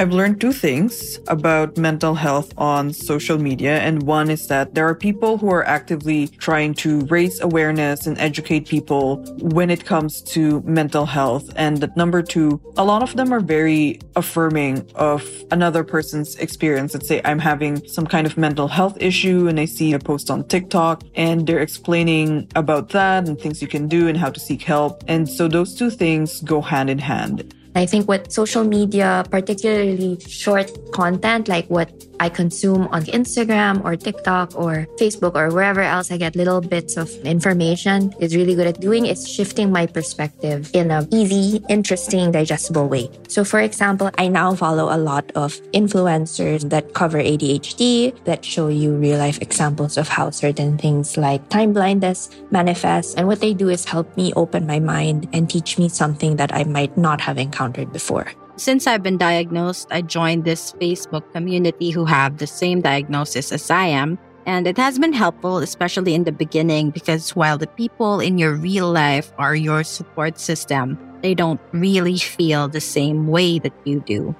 I've 0.00 0.14
learned 0.14 0.40
two 0.40 0.54
things 0.54 1.20
about 1.28 1.76
mental 1.76 2.14
health 2.14 2.54
on 2.56 2.90
social 2.90 3.36
media. 3.36 3.80
And 3.80 4.04
one 4.04 4.30
is 4.30 4.46
that 4.46 4.74
there 4.74 4.88
are 4.88 4.94
people 4.94 5.36
who 5.36 5.50
are 5.50 5.62
actively 5.66 6.28
trying 6.38 6.72
to 6.76 7.04
raise 7.08 7.38
awareness 7.40 8.06
and 8.06 8.16
educate 8.16 8.66
people 8.66 9.22
when 9.40 9.68
it 9.68 9.84
comes 9.84 10.22
to 10.32 10.62
mental 10.62 11.04
health. 11.04 11.50
And 11.54 11.82
that 11.82 11.98
number 11.98 12.22
two, 12.22 12.62
a 12.78 12.84
lot 12.84 13.02
of 13.02 13.14
them 13.14 13.30
are 13.30 13.40
very 13.40 14.00
affirming 14.16 14.90
of 14.94 15.22
another 15.50 15.84
person's 15.84 16.34
experience. 16.36 16.94
Let's 16.94 17.06
say 17.06 17.20
I'm 17.26 17.38
having 17.38 17.86
some 17.86 18.06
kind 18.06 18.26
of 18.26 18.38
mental 18.38 18.68
health 18.68 18.96
issue 19.02 19.48
and 19.48 19.60
I 19.60 19.66
see 19.66 19.92
a 19.92 19.98
post 19.98 20.30
on 20.30 20.48
TikTok 20.48 21.02
and 21.14 21.46
they're 21.46 21.60
explaining 21.60 22.50
about 22.56 22.88
that 22.96 23.28
and 23.28 23.38
things 23.38 23.60
you 23.60 23.68
can 23.68 23.86
do 23.86 24.08
and 24.08 24.16
how 24.16 24.30
to 24.30 24.40
seek 24.40 24.62
help. 24.62 25.04
And 25.08 25.28
so 25.28 25.46
those 25.46 25.74
two 25.74 25.90
things 25.90 26.40
go 26.40 26.62
hand 26.62 26.88
in 26.88 27.00
hand. 27.00 27.54
I 27.74 27.86
think 27.86 28.08
with 28.08 28.32
social 28.32 28.64
media, 28.64 29.24
particularly 29.30 30.18
short 30.26 30.70
content 30.92 31.46
like 31.46 31.68
what 31.70 31.90
I 32.18 32.28
consume 32.28 32.88
on 32.88 33.04
Instagram 33.04 33.82
or 33.84 33.96
TikTok 33.96 34.52
or 34.58 34.86
Facebook 34.98 35.34
or 35.34 35.48
wherever 35.54 35.80
else 35.80 36.10
I 36.10 36.18
get 36.18 36.36
little 36.36 36.60
bits 36.60 36.98
of 36.98 37.08
information 37.24 38.12
is 38.20 38.36
really 38.36 38.54
good 38.54 38.66
at 38.66 38.80
doing 38.80 39.06
is 39.06 39.26
shifting 39.26 39.72
my 39.72 39.86
perspective 39.86 40.70
in 40.74 40.90
an 40.90 41.08
easy, 41.14 41.64
interesting, 41.68 42.32
digestible 42.32 42.88
way. 42.88 43.08
So 43.28 43.44
for 43.44 43.60
example, 43.60 44.10
I 44.18 44.28
now 44.28 44.54
follow 44.54 44.94
a 44.94 44.98
lot 44.98 45.30
of 45.34 45.56
influencers 45.72 46.68
that 46.68 46.92
cover 46.92 47.18
ADHD, 47.18 48.12
that 48.24 48.44
show 48.44 48.68
you 48.68 48.92
real 48.96 49.18
life 49.18 49.40
examples 49.40 49.96
of 49.96 50.08
how 50.08 50.28
certain 50.30 50.76
things 50.76 51.16
like 51.16 51.48
time 51.48 51.72
blindness 51.72 52.28
manifest. 52.50 53.16
And 53.16 53.28
what 53.28 53.40
they 53.40 53.54
do 53.54 53.70
is 53.70 53.86
help 53.86 54.14
me 54.16 54.32
open 54.34 54.66
my 54.66 54.80
mind 54.80 55.28
and 55.32 55.48
teach 55.48 55.78
me 55.78 55.88
something 55.88 56.36
that 56.36 56.52
I 56.52 56.64
might 56.64 56.98
not 56.98 57.20
have 57.22 57.38
encountered 57.38 57.59
before. 57.92 58.32
Since 58.56 58.86
I've 58.86 59.02
been 59.02 59.16
diagnosed, 59.16 59.88
I 59.90 60.02
joined 60.02 60.44
this 60.44 60.72
Facebook 60.74 61.30
community 61.32 61.90
who 61.90 62.04
have 62.04 62.38
the 62.38 62.46
same 62.46 62.80
diagnosis 62.80 63.52
as 63.52 63.70
I 63.70 63.86
am. 63.86 64.18
And 64.46 64.66
it 64.66 64.78
has 64.78 64.98
been 64.98 65.12
helpful, 65.12 65.58
especially 65.58 66.14
in 66.14 66.24
the 66.24 66.32
beginning, 66.32 66.90
because 66.90 67.36
while 67.36 67.58
the 67.58 67.66
people 67.66 68.20
in 68.20 68.38
your 68.38 68.54
real 68.54 68.90
life 68.90 69.32
are 69.38 69.54
your 69.54 69.84
support 69.84 70.38
system, 70.38 70.98
they 71.22 71.34
don't 71.34 71.60
really 71.72 72.18
feel 72.18 72.68
the 72.68 72.80
same 72.80 73.28
way 73.28 73.58
that 73.58 73.72
you 73.84 74.00
do. 74.00 74.34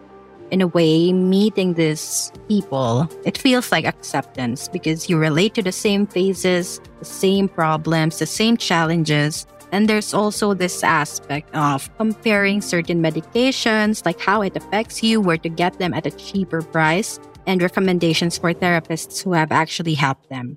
In 0.51 0.61
a 0.61 0.67
way, 0.67 1.13
meeting 1.13 1.75
these 1.75 2.33
people, 2.49 3.09
it 3.25 3.39
feels 3.39 3.71
like 3.71 3.85
acceptance 3.85 4.69
because 4.69 5.09
you 5.09 5.17
relate 5.17 5.55
to 5.55 5.63
the 5.63 5.73
same 5.73 6.07
phases, 6.07 6.81
the 6.99 7.05
same 7.05 7.49
problems, 7.49 8.19
the 8.19 8.27
same 8.27 8.57
challenges, 8.57 9.47
and 9.73 9.89
there's 9.89 10.15
also 10.15 10.55
this 10.55 10.83
aspect 10.83 11.55
of 11.55 11.95
comparing 11.97 12.61
certain 12.61 13.03
medications, 13.03 14.05
like 14.05 14.21
how 14.21 14.43
it 14.43 14.57
affects 14.57 15.03
you, 15.03 15.21
where 15.21 15.39
to 15.39 15.49
get 15.49 15.79
them 15.79 15.95
at 15.95 16.07
a 16.07 16.11
cheaper 16.11 16.63
price, 16.63 17.19
and 17.47 17.63
recommendations 17.63 18.39
for 18.39 18.53
therapists 18.53 19.23
who 19.23 19.33
have 19.33 19.53
actually 19.53 19.95
helped 19.95 20.29
them. 20.29 20.57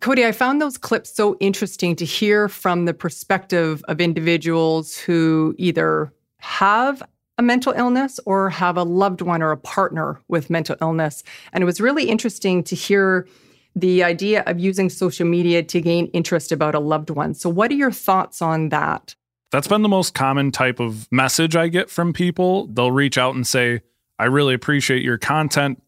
Kody, 0.00 0.26
I 0.26 0.32
found 0.32 0.60
those 0.60 0.76
clips 0.76 1.14
so 1.14 1.36
interesting 1.40 1.96
to 1.96 2.04
hear 2.04 2.48
from 2.48 2.84
the 2.84 2.92
perspective 2.92 3.82
of 3.88 4.02
individuals 4.02 4.98
who 4.98 5.54
either 5.56 6.12
have 6.40 7.02
a 7.38 7.42
mental 7.42 7.72
illness 7.72 8.20
or 8.26 8.50
have 8.50 8.76
a 8.76 8.82
loved 8.82 9.22
one 9.22 9.42
or 9.42 9.50
a 9.50 9.56
partner 9.56 10.20
with 10.28 10.50
mental 10.50 10.76
illness. 10.80 11.22
And 11.52 11.62
it 11.62 11.64
was 11.64 11.80
really 11.80 12.08
interesting 12.08 12.62
to 12.64 12.76
hear 12.76 13.26
the 13.74 14.04
idea 14.04 14.42
of 14.46 14.58
using 14.58 14.88
social 14.88 15.26
media 15.26 15.62
to 15.62 15.80
gain 15.80 16.06
interest 16.08 16.52
about 16.52 16.74
a 16.74 16.80
loved 16.80 17.10
one. 17.10 17.34
So, 17.34 17.48
what 17.48 17.70
are 17.70 17.74
your 17.74 17.92
thoughts 17.92 18.40
on 18.40 18.68
that? 18.70 19.14
That's 19.50 19.68
been 19.68 19.82
the 19.82 19.88
most 19.88 20.14
common 20.14 20.50
type 20.50 20.80
of 20.80 21.10
message 21.12 21.54
I 21.54 21.68
get 21.68 21.88
from 21.88 22.12
people. 22.12 22.66
They'll 22.66 22.90
reach 22.90 23.18
out 23.18 23.34
and 23.34 23.46
say, 23.46 23.82
I 24.18 24.24
really 24.24 24.54
appreciate 24.54 25.02
your 25.02 25.18
content 25.18 25.80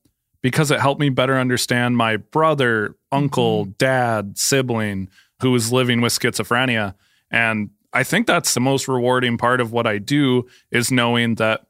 because 0.42 0.70
it 0.70 0.80
helped 0.80 1.00
me 1.00 1.08
better 1.08 1.36
understand 1.36 1.96
my 1.96 2.16
brother, 2.16 2.94
uncle, 3.10 3.64
mm-hmm. 3.64 3.72
dad, 3.78 4.38
sibling 4.38 5.08
who 5.42 5.54
is 5.54 5.72
living 5.72 6.00
with 6.00 6.12
schizophrenia. 6.12 6.94
And 7.30 7.70
I 7.92 8.02
think 8.02 8.26
that's 8.26 8.54
the 8.54 8.60
most 8.60 8.88
rewarding 8.88 9.38
part 9.38 9.60
of 9.60 9.72
what 9.72 9.86
I 9.86 9.98
do 9.98 10.46
is 10.70 10.90
knowing 10.90 11.36
that 11.36 11.66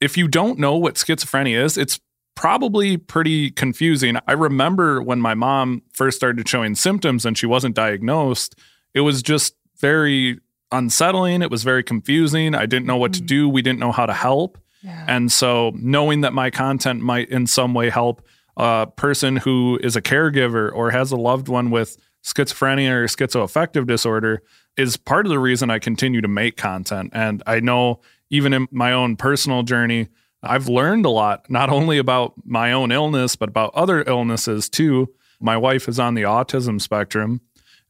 if 0.00 0.16
you 0.16 0.28
don't 0.28 0.58
know 0.58 0.76
what 0.76 0.94
schizophrenia 0.94 1.62
is, 1.62 1.76
it's 1.78 2.00
probably 2.36 2.96
pretty 2.96 3.50
confusing. 3.50 4.18
I 4.28 4.32
remember 4.32 5.02
when 5.02 5.20
my 5.20 5.34
mom 5.34 5.82
first 5.92 6.16
started 6.16 6.48
showing 6.48 6.76
symptoms 6.76 7.26
and 7.26 7.36
she 7.36 7.46
wasn't 7.46 7.74
diagnosed, 7.74 8.54
it 8.94 9.00
was 9.00 9.22
just 9.22 9.54
very 9.78 10.38
unsettling. 10.70 11.42
It 11.42 11.50
was 11.50 11.64
very 11.64 11.82
confusing. 11.82 12.54
I 12.54 12.66
didn't 12.66 12.86
know 12.86 12.98
what 12.98 13.14
to 13.14 13.22
mm. 13.22 13.26
do. 13.26 13.48
We 13.48 13.62
didn't 13.62 13.80
know 13.80 13.90
how 13.90 14.06
to 14.06 14.12
help. 14.12 14.58
Yeah. 14.82 15.04
And 15.08 15.32
so, 15.32 15.72
knowing 15.74 16.20
that 16.20 16.32
my 16.32 16.50
content 16.50 17.00
might 17.00 17.28
in 17.30 17.46
some 17.46 17.74
way 17.74 17.90
help 17.90 18.22
a 18.56 18.86
person 18.86 19.36
who 19.36 19.80
is 19.82 19.96
a 19.96 20.02
caregiver 20.02 20.70
or 20.72 20.90
has 20.90 21.10
a 21.10 21.16
loved 21.16 21.48
one 21.48 21.70
with 21.70 21.96
schizophrenia 22.22 22.90
or 22.90 23.04
schizoaffective 23.06 23.86
disorder 23.86 24.42
is 24.76 24.96
part 24.96 25.26
of 25.26 25.30
the 25.30 25.38
reason 25.38 25.70
I 25.70 25.78
continue 25.78 26.20
to 26.20 26.28
make 26.28 26.56
content. 26.56 27.10
And 27.14 27.42
I 27.46 27.60
know 27.60 28.00
even 28.30 28.52
in 28.52 28.68
my 28.70 28.92
own 28.92 29.16
personal 29.16 29.62
journey, 29.62 30.08
I've 30.42 30.68
learned 30.68 31.06
a 31.06 31.10
lot, 31.10 31.50
not 31.50 31.70
only 31.70 31.98
about 31.98 32.34
my 32.44 32.72
own 32.72 32.92
illness, 32.92 33.36
but 33.36 33.48
about 33.48 33.74
other 33.74 34.04
illnesses 34.06 34.68
too. 34.68 35.08
My 35.40 35.56
wife 35.56 35.88
is 35.88 35.98
on 35.98 36.14
the 36.14 36.22
autism 36.22 36.80
spectrum, 36.80 37.40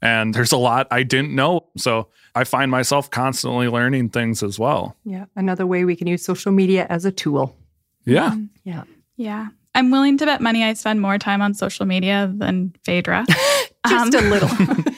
and 0.03 0.35
there's 0.35 0.53
a 0.53 0.57
lot 0.57 0.89
I 0.91 1.03
didn't 1.03 1.35
know. 1.35 1.69
So 1.77 2.09
I 2.35 2.45
find 2.45 2.71
myself 2.71 3.11
constantly 3.11 3.69
learning 3.69 4.11
things 4.11 4.43
as 4.43 4.59
well. 4.59 4.97
Yeah. 5.05 5.27
Another 5.37 5.67
way 5.67 5.85
we 5.85 5.97
can 5.97 6.07
use 6.07 6.25
social 6.25 6.53
media 6.53 6.87
as 6.91 7.05
a 7.05 7.13
tool. 7.13 7.57
Yeah. 8.05 8.31
Mm-hmm. 8.31 8.45
Yeah. 8.65 8.85
Yeah. 9.17 9.49
I'm 9.75 9.91
willing 9.91 10.17
to 10.19 10.27
bet 10.27 10.41
money 10.41 10.65
I 10.65 10.73
spend 10.73 11.01
more 11.01 11.19
time 11.19 11.43
on 11.43 11.55
social 11.55 11.87
media 11.87 12.33
than 12.35 12.75
Phaedra. 12.85 13.27
just 13.89 14.15
um, 14.15 14.27
a 14.27 14.29
little. 14.29 14.49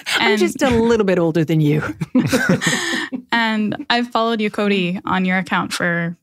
I'm 0.18 0.38
just 0.38 0.62
a 0.62 0.70
little 0.70 1.06
bit 1.06 1.18
older 1.18 1.44
than 1.44 1.60
you. 1.60 1.82
and 3.32 3.86
I've 3.90 4.08
followed 4.08 4.40
you, 4.40 4.50
Kody, 4.50 5.00
on 5.04 5.24
your 5.24 5.38
account 5.38 5.72
for 5.72 6.16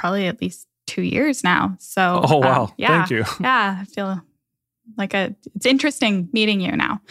probably 0.00 0.26
at 0.26 0.40
least 0.40 0.66
two 0.86 1.02
years 1.02 1.44
now. 1.44 1.76
So, 1.78 2.22
oh, 2.24 2.38
wow. 2.38 2.64
Um, 2.64 2.72
yeah, 2.78 3.04
Thank 3.04 3.10
you. 3.10 3.24
Yeah. 3.40 3.78
I 3.80 3.84
feel 3.84 4.20
like 4.96 5.12
a, 5.12 5.36
it's 5.54 5.66
interesting 5.66 6.30
meeting 6.32 6.60
you 6.62 6.72
now 6.72 7.02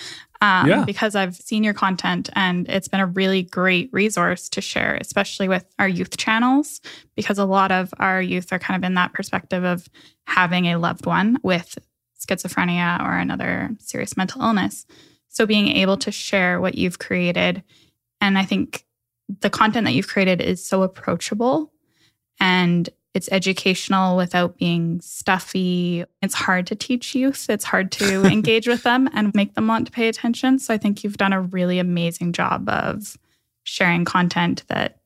um, 0.41 0.67
yeah. 0.67 0.85
because 0.85 1.15
I've 1.15 1.35
seen 1.35 1.63
your 1.63 1.75
content 1.75 2.31
and 2.33 2.67
it's 2.67 2.87
been 2.87 2.99
a 2.99 3.05
really 3.05 3.43
great 3.43 3.91
resource 3.93 4.49
to 4.49 4.61
share, 4.61 4.97
especially 4.99 5.47
with 5.47 5.65
our 5.77 5.87
youth 5.87 6.17
channels, 6.17 6.81
because 7.15 7.37
a 7.37 7.45
lot 7.45 7.71
of 7.71 7.93
our 7.99 8.23
youth 8.23 8.51
are 8.51 8.59
kind 8.59 8.83
of 8.83 8.87
in 8.87 8.95
that 8.95 9.13
perspective 9.13 9.63
of 9.63 9.87
having 10.25 10.65
a 10.65 10.77
loved 10.77 11.05
one 11.05 11.37
with 11.43 11.77
schizophrenia 12.19 12.99
or 13.05 13.15
another 13.17 13.69
serious 13.77 14.17
mental 14.17 14.41
illness. 14.41 14.87
So 15.27 15.45
being 15.45 15.67
able 15.67 15.97
to 15.97 16.11
share 16.11 16.59
what 16.59 16.75
you've 16.75 16.97
created, 16.97 17.61
and 18.19 18.35
I 18.35 18.45
think 18.45 18.83
the 19.41 19.51
content 19.51 19.85
that 19.85 19.93
you've 19.93 20.07
created 20.07 20.41
is 20.41 20.65
so 20.65 20.81
approachable 20.81 21.71
and 22.39 22.89
it's 23.13 23.29
educational 23.31 24.15
without 24.15 24.57
being 24.57 25.01
stuffy. 25.01 26.05
It's 26.21 26.35
hard 26.35 26.67
to 26.67 26.75
teach 26.75 27.15
youth. 27.15 27.49
It's 27.49 27.65
hard 27.65 27.91
to 27.93 28.23
engage 28.31 28.67
with 28.67 28.83
them 28.83 29.09
and 29.13 29.33
make 29.33 29.55
them 29.55 29.67
want 29.67 29.87
to 29.87 29.91
pay 29.91 30.07
attention. 30.07 30.59
So 30.59 30.73
I 30.73 30.77
think 30.77 31.03
you've 31.03 31.17
done 31.17 31.33
a 31.33 31.41
really 31.41 31.79
amazing 31.79 32.33
job 32.33 32.69
of 32.69 33.17
sharing 33.63 34.05
content 34.05 34.63
that 34.67 34.99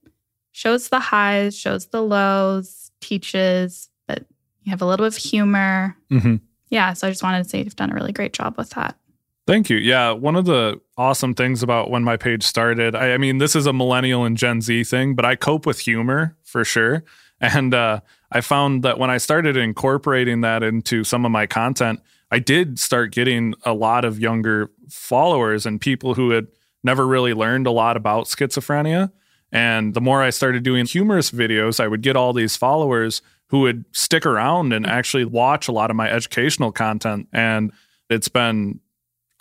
shows 0.51 0.89
the 0.89 0.99
highs, 0.99 1.57
shows 1.57 1.87
the 1.87 2.01
lows, 2.01 2.91
teaches, 3.01 3.89
but 4.07 4.25
you 4.63 4.69
have 4.71 4.81
a 4.81 4.85
little 4.85 5.05
bit 5.05 5.15
of 5.15 5.21
humor. 5.21 5.97
Mm-hmm. 6.11 6.35
Yeah. 6.69 6.93
So 6.93 7.07
I 7.07 7.11
just 7.11 7.23
wanted 7.23 7.43
to 7.43 7.49
say 7.49 7.63
you've 7.63 7.75
done 7.75 7.91
a 7.91 7.95
really 7.95 8.13
great 8.13 8.33
job 8.33 8.57
with 8.57 8.71
that. 8.71 8.97
Thank 9.45 9.69
you. 9.69 9.77
Yeah. 9.77 10.11
One 10.11 10.35
of 10.35 10.45
the 10.45 10.79
awesome 10.97 11.33
things 11.33 11.63
about 11.63 11.89
when 11.89 12.03
my 12.03 12.15
page 12.15 12.43
started, 12.43 12.95
I, 12.95 13.13
I 13.13 13.17
mean, 13.17 13.39
this 13.39 13.55
is 13.55 13.65
a 13.65 13.73
millennial 13.73 14.23
and 14.23 14.37
Gen 14.37 14.61
Z 14.61 14.85
thing, 14.85 15.15
but 15.15 15.25
I 15.25 15.35
cope 15.35 15.65
with 15.65 15.79
humor 15.79 16.37
for 16.43 16.63
sure. 16.63 17.03
And 17.43 17.73
uh, 17.73 17.99
I 18.31 18.39
found 18.39 18.83
that 18.83 18.97
when 18.97 19.09
I 19.09 19.17
started 19.17 19.57
incorporating 19.57 20.41
that 20.41 20.63
into 20.63 21.03
some 21.03 21.25
of 21.25 21.31
my 21.31 21.45
content, 21.45 21.99
I 22.31 22.39
did 22.39 22.79
start 22.79 23.11
getting 23.11 23.53
a 23.63 23.73
lot 23.73 24.05
of 24.05 24.17
younger 24.17 24.71
followers 24.89 25.65
and 25.65 25.79
people 25.79 26.13
who 26.13 26.29
had 26.29 26.47
never 26.85 27.05
really 27.05 27.33
learned 27.33 27.67
a 27.67 27.71
lot 27.71 27.97
about 27.97 28.27
schizophrenia. 28.27 29.11
And 29.51 29.93
the 29.93 29.99
more 29.99 30.23
I 30.23 30.29
started 30.29 30.63
doing 30.63 30.85
humorous 30.85 31.31
videos, 31.31 31.81
I 31.81 31.87
would 31.89 32.01
get 32.01 32.15
all 32.15 32.31
these 32.31 32.55
followers 32.55 33.21
who 33.47 33.59
would 33.59 33.83
stick 33.91 34.25
around 34.25 34.71
and 34.71 34.87
actually 34.87 35.25
watch 35.25 35.67
a 35.67 35.73
lot 35.73 35.89
of 35.89 35.97
my 35.97 36.09
educational 36.09 36.71
content. 36.71 37.27
And 37.33 37.73
it's 38.09 38.29
been 38.29 38.79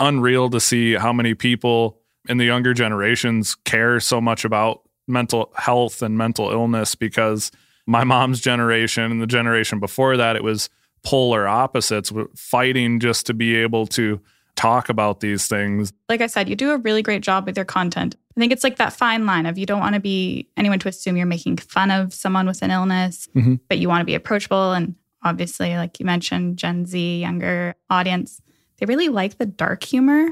unreal 0.00 0.50
to 0.50 0.58
see 0.58 0.94
how 0.94 1.12
many 1.12 1.34
people 1.34 2.00
in 2.28 2.38
the 2.38 2.46
younger 2.46 2.74
generations 2.74 3.54
care 3.54 4.00
so 4.00 4.20
much 4.20 4.44
about 4.44 4.82
mental 5.06 5.52
health 5.54 6.02
and 6.02 6.18
mental 6.18 6.50
illness 6.50 6.96
because 6.96 7.52
my 7.86 8.04
mom's 8.04 8.40
generation 8.40 9.10
and 9.10 9.20
the 9.20 9.26
generation 9.26 9.80
before 9.80 10.16
that, 10.16 10.36
it 10.36 10.44
was 10.44 10.68
polar 11.02 11.48
opposites, 11.48 12.12
fighting 12.36 13.00
just 13.00 13.26
to 13.26 13.34
be 13.34 13.56
able 13.56 13.86
to 13.88 14.20
talk 14.54 14.88
about 14.88 15.20
these 15.20 15.46
things. 15.48 15.92
Like 16.08 16.20
I 16.20 16.26
said, 16.26 16.48
you 16.48 16.54
do 16.54 16.70
a 16.70 16.78
really 16.78 17.02
great 17.02 17.22
job 17.22 17.46
with 17.46 17.56
your 17.56 17.64
content. 17.64 18.16
I 18.36 18.40
think 18.40 18.52
it's 18.52 18.64
like 18.64 18.76
that 18.76 18.92
fine 18.92 19.26
line 19.26 19.46
of 19.46 19.58
you 19.58 19.66
don't 19.66 19.80
want 19.80 19.94
to 19.94 20.00
be 20.00 20.48
anyone 20.56 20.78
to 20.80 20.88
assume 20.88 21.16
you're 21.16 21.26
making 21.26 21.56
fun 21.58 21.90
of 21.90 22.14
someone 22.14 22.46
with 22.46 22.62
an 22.62 22.70
illness, 22.70 23.28
mm-hmm. 23.34 23.56
but 23.68 23.78
you 23.78 23.88
want 23.88 24.00
to 24.00 24.06
be 24.06 24.14
approachable. 24.14 24.72
And 24.72 24.94
obviously, 25.22 25.76
like 25.76 25.98
you 26.00 26.06
mentioned, 26.06 26.56
Gen 26.56 26.86
Z, 26.86 27.20
younger 27.20 27.74
audience, 27.90 28.40
they 28.78 28.86
really 28.86 29.08
like 29.08 29.38
the 29.38 29.46
dark 29.46 29.82
humor. 29.82 30.28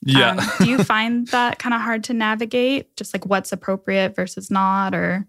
Yeah. 0.00 0.30
Um, 0.30 0.40
do 0.58 0.70
you 0.70 0.82
find 0.82 1.26
that 1.28 1.58
kind 1.58 1.74
of 1.74 1.80
hard 1.80 2.04
to 2.04 2.14
navigate? 2.14 2.96
Just 2.96 3.14
like 3.14 3.26
what's 3.26 3.52
appropriate 3.52 4.16
versus 4.16 4.50
not? 4.50 4.94
Or 4.94 5.26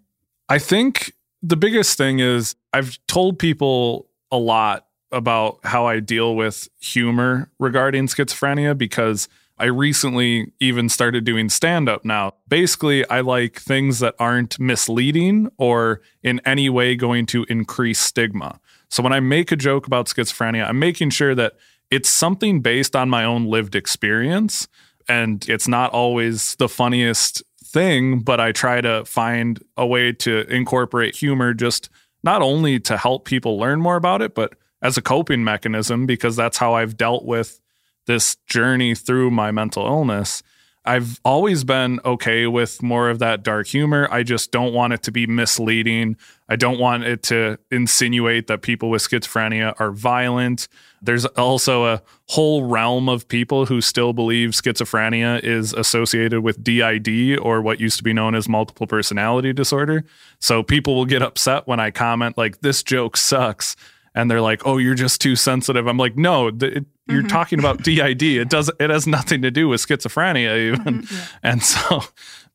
I 0.50 0.60
think 0.60 1.14
the 1.44 1.58
biggest 1.58 1.98
thing 1.98 2.20
is 2.20 2.56
I've 2.72 2.98
told 3.08 3.38
people 3.38 4.10
a 4.32 4.38
lot 4.38 4.88
about 5.12 5.60
how 5.64 5.86
I 5.86 6.00
deal 6.00 6.36
with 6.36 6.70
humor 6.80 7.52
regarding 7.60 8.08
schizophrenia 8.08 8.76
because 8.76 9.28
I 9.60 9.66
recently 9.66 10.52
even 10.60 10.90
started 10.90 11.26
doing 11.26 11.50
stand 11.50 11.88
up 11.88 12.04
now. 12.04 12.34
Basically, 12.48 13.08
I 13.10 13.22
like 13.22 13.60
things 13.60 14.00
that 14.00 14.16
aren't 14.18 14.60
misleading 14.60 15.50
or 15.58 16.02
in 16.24 16.42
any 16.46 16.70
way 16.70 16.96
going 16.96 17.28
to 17.28 17.46
increase 17.50 18.00
stigma. 18.00 18.60
So 18.90 19.04
when 19.04 19.14
I 19.14 19.20
make 19.20 19.52
a 19.52 19.56
joke 19.56 19.86
about 19.86 20.08
schizophrenia, 20.08 20.68
I'm 20.68 20.80
making 20.80 21.12
sure 21.12 21.36
that 21.36 21.54
it's 21.92 22.10
something 22.10 22.62
based 22.62 22.96
on 22.96 23.10
my 23.10 23.24
own 23.24 23.46
lived 23.46 23.76
experience. 23.76 24.68
And 25.08 25.48
it's 25.48 25.68
not 25.68 25.92
always 25.92 26.56
the 26.56 26.70
funniest 26.70 27.44
thing, 27.74 28.20
but 28.20 28.40
I 28.40 28.52
try 28.52 28.80
to 28.80 29.04
find 29.04 29.62
a 29.76 29.86
way 29.86 30.14
to 30.14 30.48
incorporate 30.48 31.16
humor 31.16 31.54
just 31.54 31.90
not 32.24 32.42
only 32.42 32.80
to 32.82 32.96
help 32.96 33.26
people 33.26 33.58
learn 33.58 33.82
more 33.82 33.98
about 33.98 34.22
it, 34.22 34.34
but 34.34 34.54
as 34.82 34.98
a 34.98 35.02
coping 35.02 35.44
mechanism 35.44 36.06
because 36.06 36.36
that's 36.36 36.58
how 36.58 36.76
I've 36.76 36.96
dealt 36.96 37.26
with 37.26 37.60
this 38.06 38.38
journey 38.48 38.96
through 38.96 39.32
my 39.32 39.52
mental 39.52 39.86
illness. 39.86 40.44
I've 40.86 41.22
always 41.24 41.64
been 41.64 42.02
okay 42.04 42.46
with 42.46 42.84
more 42.84 43.10
of 43.10 43.20
that 43.20 43.42
dark 43.42 43.68
humor. 43.68 44.08
I 44.12 44.24
just 44.24 44.52
don't 44.52 44.74
want 44.74 44.92
it 44.92 45.02
to 45.04 45.12
be 45.12 45.26
misleading. 45.26 46.18
I 46.50 46.58
don't 46.58 46.78
want 46.78 47.04
it 47.04 47.24
to 47.24 47.58
insinuate 47.72 48.48
that 48.48 48.62
people 48.62 48.90
with 48.90 49.02
schizophrenia 49.02 49.80
are 49.80 49.92
violent. 49.92 50.68
There's 51.02 51.26
also 51.26 51.86
a 51.86 52.02
whole 52.28 52.66
realm 52.66 53.08
of 53.08 53.30
people 53.30 53.66
who 53.66 53.80
still 53.80 54.12
believe 54.12 54.50
schizophrenia 54.52 55.42
is 55.42 55.74
associated 55.74 56.42
with 56.42 56.62
DID 56.62 57.40
or 57.40 57.62
what 57.62 57.80
used 57.80 57.98
to 57.98 58.04
be 58.04 58.12
known 58.12 58.36
as 58.36 58.50
multiple 58.50 58.86
personality 58.86 59.54
disorder. 59.54 60.04
So 60.40 60.64
people 60.64 60.96
will 60.96 61.06
get 61.06 61.22
upset 61.22 61.66
when 61.66 61.80
I 61.80 61.92
comment, 61.92 62.38
like, 62.38 62.60
this 62.60 62.84
joke 62.84 63.16
sucks 63.16 63.78
and 64.16 64.30
they're 64.30 64.42
like, 64.42 64.66
"Oh, 64.66 64.78
you're 64.78 64.96
just 64.96 65.22
too 65.22 65.36
sensitive." 65.36 65.88
I'm 65.88 65.98
like, 65.98 66.16
"No, 66.16 66.50
it, 66.50 66.86
you're 67.08 67.20
mm-hmm. 67.20 67.28
talking 67.28 67.60
about 67.60 67.84
DID. 67.84 68.24
It 68.24 68.50
does 68.50 68.72
it 68.80 68.90
has 68.90 69.06
nothing 69.08 69.42
to 69.42 69.52
do 69.52 69.68
with 69.68 69.86
schizophrenia 69.86 70.74
even." 70.74 71.02
Mm-hmm, 71.02 71.16
yeah. 71.16 71.26
And 71.44 71.64
so, 71.64 72.04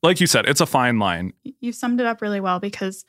like 0.02 0.20
you 0.20 0.26
said, 0.26 0.46
it's 0.46 0.60
a 0.60 0.66
fine 0.66 0.98
line. 0.98 1.32
You 1.60 1.72
summed 1.72 2.00
it 2.00 2.06
up 2.06 2.22
really 2.22 2.40
well 2.40 2.60
because 2.60 3.04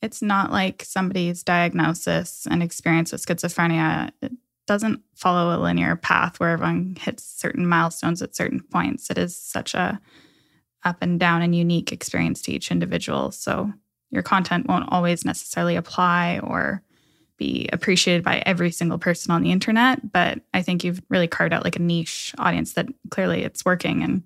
it's 0.00 0.22
not 0.22 0.52
like 0.52 0.84
somebody's 0.84 1.42
diagnosis 1.42 2.46
and 2.48 2.62
experience 2.62 3.10
with 3.12 3.24
schizophrenia 3.24 4.10
it 4.22 4.32
doesn't 4.68 5.02
follow 5.16 5.56
a 5.56 5.58
linear 5.58 5.96
path 5.96 6.38
where 6.38 6.50
everyone 6.50 6.96
hits 7.00 7.24
certain 7.24 7.66
milestones 7.66 8.22
at 8.22 8.36
certain 8.36 8.60
points. 8.60 9.10
It 9.10 9.18
is 9.18 9.36
such 9.36 9.74
a 9.74 10.00
up 10.84 10.98
and 11.00 11.18
down 11.18 11.42
and 11.42 11.56
unique 11.56 11.90
experience 11.90 12.42
to 12.42 12.52
each 12.52 12.70
individual. 12.70 13.32
So 13.32 13.72
your 14.10 14.22
content 14.22 14.68
won't 14.68 14.88
always 14.92 15.24
necessarily 15.24 15.74
apply 15.74 16.40
or 16.42 16.82
be 17.38 17.68
appreciated 17.72 18.24
by 18.24 18.42
every 18.44 18.70
single 18.70 18.98
person 18.98 19.32
on 19.32 19.42
the 19.42 19.52
internet, 19.52 20.12
but 20.12 20.40
I 20.52 20.62
think 20.62 20.84
you've 20.84 21.00
really 21.08 21.28
carved 21.28 21.54
out 21.54 21.64
like 21.64 21.76
a 21.76 21.82
niche 21.82 22.34
audience 22.38 22.74
that 22.74 22.88
clearly 23.10 23.42
it's 23.42 23.64
working 23.64 24.02
and 24.02 24.22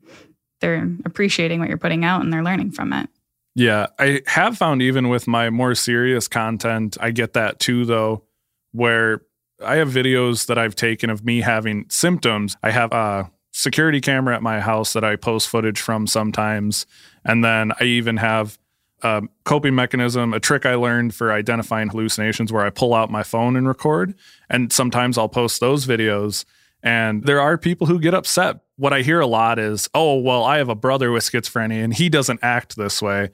they're 0.61 0.91
appreciating 1.05 1.61
what 1.61 1.69
you're 1.69 1.79
putting 1.79 2.05
out 2.05 2.23
and 2.23 2.33
they're 2.33 2.43
learning 2.43 2.73
from 2.73 2.93
it. 2.93 3.09
Yeah, 3.55 3.89
I 3.99 4.23
have 4.27 4.57
found 4.57 4.81
even 4.81 5.09
with 5.09 5.29
my 5.29 5.51
more 5.51 5.75
serious 5.75 6.27
content, 6.27 6.97
I 7.01 7.11
get 7.11 7.35
that 7.35 7.59
too, 7.59 7.85
though, 7.85 8.25
where 8.73 9.23
I 9.65 9.77
have 9.77 9.89
videos 9.89 10.47
that 10.47 10.57
I've 10.59 10.75
taken 10.75 11.11
of 11.11 11.25
me 11.25 11.43
having 11.43 11.85
symptoms. 11.91 12.57
I 12.63 12.71
have 12.71 12.93
a 12.93 13.31
security 13.53 14.01
camera 14.01 14.35
at 14.35 14.43
my 14.43 14.61
house 14.61 14.95
that 14.95 15.05
I 15.05 15.17
post 15.17 15.49
footage 15.49 15.81
from 15.81 16.07
sometimes. 16.07 16.87
And 17.25 17.45
then 17.45 17.73
I 17.79 17.85
even 17.85 18.17
have 18.17 18.59
a 19.03 19.23
coping 19.45 19.75
mechanism, 19.75 20.33
a 20.33 20.41
trick 20.41 20.65
I 20.65 20.75
learned 20.75 21.15
for 21.15 21.33
identifying 21.33 21.89
hallucinations 21.89 22.53
where 22.53 22.65
I 22.65 22.71
pull 22.71 22.95
out 22.95 23.11
my 23.11 23.23
phone 23.23 23.57
and 23.57 23.67
record. 23.67 24.15
And 24.49 24.73
sometimes 24.73 25.19
I'll 25.19 25.29
post 25.29 25.61
those 25.61 25.87
videos. 25.87 26.45
And 26.83 27.25
there 27.25 27.41
are 27.41 27.57
people 27.57 27.87
who 27.87 28.01
get 28.01 28.15
upset. 28.15 28.61
What 28.77 28.93
I 28.93 29.03
hear 29.03 29.21
a 29.21 29.27
lot 29.27 29.59
is, 29.59 29.89
oh, 29.95 30.19
well, 30.19 30.45
I 30.45 30.59
have 30.59 30.69
a 30.69 30.75
brother 30.75 31.13
with 31.13 31.25
schizophrenia 31.25 31.85
and 31.85 31.95
he 31.95 32.09
doesn't 32.09 32.41
act 32.43 32.77
this 32.77 33.01
way. 33.01 33.31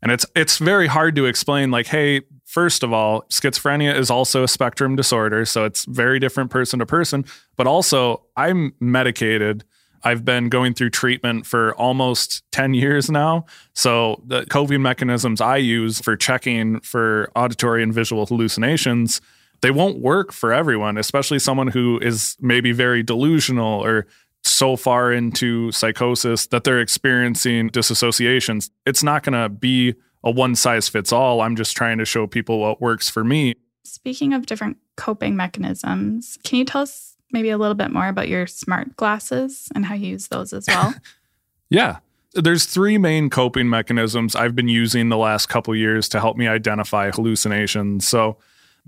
And 0.00 0.12
it's 0.12 0.24
it's 0.36 0.58
very 0.58 0.86
hard 0.86 1.16
to 1.16 1.26
explain, 1.26 1.72
like, 1.72 1.88
hey, 1.88 2.22
first 2.44 2.84
of 2.84 2.92
all, 2.92 3.22
schizophrenia 3.22 3.96
is 3.96 4.10
also 4.10 4.44
a 4.44 4.48
spectrum 4.48 4.94
disorder. 4.94 5.44
So 5.44 5.64
it's 5.64 5.84
very 5.86 6.20
different 6.20 6.50
person 6.50 6.78
to 6.78 6.86
person. 6.86 7.24
But 7.56 7.66
also, 7.66 8.22
I'm 8.36 8.74
medicated 8.78 9.64
I've 10.04 10.24
been 10.24 10.48
going 10.48 10.74
through 10.74 10.90
treatment 10.90 11.46
for 11.46 11.74
almost 11.76 12.42
10 12.52 12.74
years 12.74 13.10
now. 13.10 13.46
So, 13.74 14.22
the 14.26 14.46
coping 14.46 14.82
mechanisms 14.82 15.40
I 15.40 15.56
use 15.56 16.00
for 16.00 16.16
checking 16.16 16.80
for 16.80 17.30
auditory 17.34 17.82
and 17.82 17.92
visual 17.92 18.26
hallucinations, 18.26 19.20
they 19.60 19.70
won't 19.70 19.98
work 19.98 20.32
for 20.32 20.52
everyone, 20.52 20.98
especially 20.98 21.38
someone 21.38 21.68
who 21.68 21.98
is 22.00 22.36
maybe 22.40 22.72
very 22.72 23.02
delusional 23.02 23.84
or 23.84 24.06
so 24.44 24.76
far 24.76 25.12
into 25.12 25.70
psychosis 25.72 26.46
that 26.48 26.64
they're 26.64 26.80
experiencing 26.80 27.70
disassociations. 27.70 28.70
It's 28.86 29.02
not 29.02 29.22
going 29.22 29.40
to 29.40 29.48
be 29.48 29.94
a 30.24 30.30
one 30.30 30.54
size 30.54 30.88
fits 30.88 31.12
all. 31.12 31.40
I'm 31.40 31.56
just 31.56 31.76
trying 31.76 31.98
to 31.98 32.04
show 32.04 32.26
people 32.26 32.60
what 32.60 32.80
works 32.80 33.08
for 33.08 33.24
me. 33.24 33.54
Speaking 33.84 34.32
of 34.32 34.46
different 34.46 34.78
coping 34.96 35.36
mechanisms, 35.36 36.38
can 36.44 36.58
you 36.58 36.64
tell 36.64 36.82
us 36.82 37.16
maybe 37.32 37.50
a 37.50 37.58
little 37.58 37.74
bit 37.74 37.90
more 37.90 38.08
about 38.08 38.28
your 38.28 38.46
smart 38.46 38.96
glasses 38.96 39.68
and 39.74 39.84
how 39.84 39.94
you 39.94 40.08
use 40.08 40.28
those 40.28 40.52
as 40.52 40.66
well? 40.66 40.94
yeah. 41.70 41.98
There's 42.34 42.64
three 42.64 42.98
main 42.98 43.30
coping 43.30 43.68
mechanisms 43.68 44.36
I've 44.36 44.54
been 44.54 44.68
using 44.68 45.08
the 45.08 45.16
last 45.16 45.48
couple 45.48 45.74
years 45.74 46.08
to 46.10 46.20
help 46.20 46.36
me 46.36 46.46
identify 46.46 47.10
hallucinations. 47.10 48.06
So, 48.06 48.36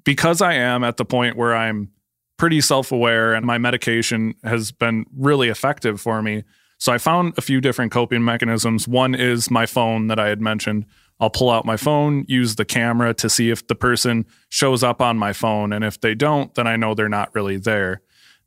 because 0.04 0.40
I 0.40 0.54
am 0.54 0.84
at 0.84 0.96
the 0.96 1.04
point 1.04 1.36
where 1.36 1.54
I'm 1.54 1.90
pretty 2.36 2.60
self-aware 2.60 3.34
and 3.34 3.44
my 3.44 3.58
medication 3.58 4.34
has 4.44 4.72
been 4.72 5.04
really 5.16 5.48
effective 5.48 6.00
for 6.00 6.22
me, 6.22 6.44
so 6.80 6.92
I 6.92 6.98
found 6.98 7.34
a 7.36 7.42
few 7.42 7.60
different 7.60 7.92
coping 7.92 8.24
mechanisms. 8.24 8.88
One 8.88 9.14
is 9.14 9.50
my 9.50 9.66
phone 9.66 10.06
that 10.06 10.18
I 10.18 10.28
had 10.28 10.40
mentioned. 10.40 10.86
I'll 11.20 11.28
pull 11.28 11.50
out 11.50 11.66
my 11.66 11.76
phone, 11.76 12.24
use 12.26 12.56
the 12.56 12.64
camera 12.64 13.12
to 13.14 13.28
see 13.28 13.50
if 13.50 13.66
the 13.66 13.74
person 13.74 14.24
shows 14.48 14.82
up 14.82 15.02
on 15.02 15.18
my 15.18 15.34
phone. 15.34 15.74
And 15.74 15.84
if 15.84 16.00
they 16.00 16.14
don't, 16.14 16.54
then 16.54 16.66
I 16.66 16.76
know 16.76 16.94
they're 16.94 17.10
not 17.10 17.34
really 17.34 17.58
there. 17.58 18.00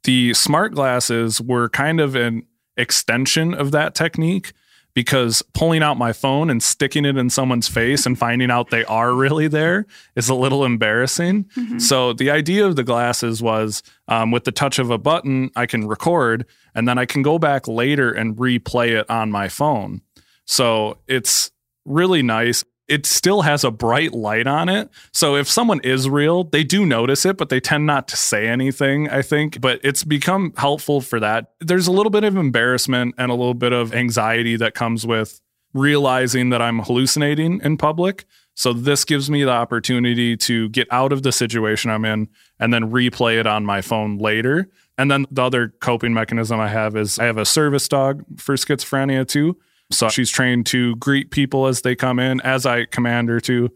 The 0.04 0.34
smart 0.34 0.74
glasses 0.74 1.40
were 1.40 1.70
kind 1.70 2.00
of 2.00 2.16
an 2.16 2.46
extension 2.78 3.54
of 3.54 3.72
that 3.72 3.96
technique 3.96 4.54
because 4.94 5.42
pulling 5.54 5.82
out 5.82 5.98
my 5.98 6.14
phone 6.14 6.50
and 6.50 6.62
sticking 6.62 7.06
it 7.06 7.18
in 7.18 7.30
someone's 7.30 7.68
face 7.68 8.06
and 8.06 8.18
finding 8.18 8.52
out 8.52 8.70
they 8.70 8.86
are 8.86 9.14
really 9.14 9.48
there 9.48 9.86
is 10.16 10.30
a 10.30 10.36
little 10.36 10.64
embarrassing. 10.64 11.46
Mm-hmm. 11.56 11.80
So 11.80 12.14
the 12.14 12.30
idea 12.30 12.66
of 12.66 12.76
the 12.76 12.84
glasses 12.84 13.42
was 13.42 13.82
um, 14.08 14.32
with 14.32 14.44
the 14.44 14.52
touch 14.52 14.78
of 14.80 14.92
a 14.92 14.98
button, 14.98 15.50
I 15.56 15.66
can 15.66 15.88
record 15.88 16.46
and 16.76 16.88
then 16.88 16.98
I 16.98 17.06
can 17.06 17.22
go 17.24 17.40
back 17.40 17.68
later 17.68 18.12
and 18.12 18.36
replay 18.36 18.90
it 18.90 19.10
on 19.10 19.32
my 19.32 19.50
phone. 19.50 20.02
So 20.46 21.00
it's 21.08 21.52
really 21.86 22.22
nice 22.22 22.64
it 22.94 23.08
still 23.08 23.42
has 23.42 23.64
a 23.64 23.72
bright 23.72 24.14
light 24.14 24.46
on 24.46 24.70
it. 24.70 24.88
So 25.14 25.36
if 25.36 25.50
someone 25.50 25.80
is 25.80 26.08
real, 26.08 26.44
they 26.44 26.64
do 26.64 26.86
notice 26.86 27.26
it, 27.26 27.38
but 27.38 27.50
they 27.50 27.60
tend 27.60 27.88
not 27.88 28.08
to 28.10 28.16
say 28.16 28.48
anything, 28.48 29.10
I 29.10 29.24
think. 29.24 29.60
But 29.60 29.80
it's 29.84 30.04
become 30.04 30.54
helpful 30.58 31.02
for 31.02 31.20
that. 31.20 31.54
There's 31.60 31.88
a 31.88 31.92
little 31.92 32.12
bit 32.12 32.24
of 32.24 32.38
embarrassment 32.38 33.16
and 33.18 33.32
a 33.32 33.34
little 33.34 33.56
bit 33.56 33.74
of 33.74 33.96
anxiety 33.96 34.58
that 34.58 34.76
comes 34.76 35.08
with 35.08 35.42
realizing 35.74 36.52
that 36.52 36.62
I'm 36.62 36.80
hallucinating 36.80 37.62
in 37.64 37.78
public. 37.78 38.26
So 38.54 38.74
this 38.74 39.06
gives 39.06 39.28
me 39.28 39.44
the 39.44 39.50
opportunity 39.50 40.38
to 40.38 40.70
get 40.70 40.88
out 40.92 41.12
of 41.12 41.24
the 41.24 41.32
situation 41.32 41.90
I'm 41.90 42.06
in 42.06 42.30
and 42.60 42.72
then 42.72 42.92
replay 42.92 43.40
it 43.40 43.48
on 43.48 43.66
my 43.66 43.82
phone 43.82 44.20
later. 44.20 44.70
And 45.00 45.10
then 45.10 45.26
the 45.32 45.42
other 45.42 45.74
coping 45.80 46.14
mechanism 46.14 46.60
I 46.60 46.68
have 46.68 46.96
is 46.96 47.18
I 47.18 47.24
have 47.24 47.40
a 47.40 47.46
service 47.46 47.88
dog 47.88 48.24
for 48.38 48.54
schizophrenia 48.54 49.28
too. 49.28 49.58
So 49.94 50.10
she's 50.10 50.30
trained 50.30 50.66
to 50.68 50.96
greet 50.98 51.32
people 51.32 51.68
as 51.68 51.82
they 51.82 51.96
come 51.96 52.20
in, 52.20 52.42
as 52.42 52.66
I 52.66 52.86
command 52.86 53.30
her 53.30 53.40
to. 53.42 53.70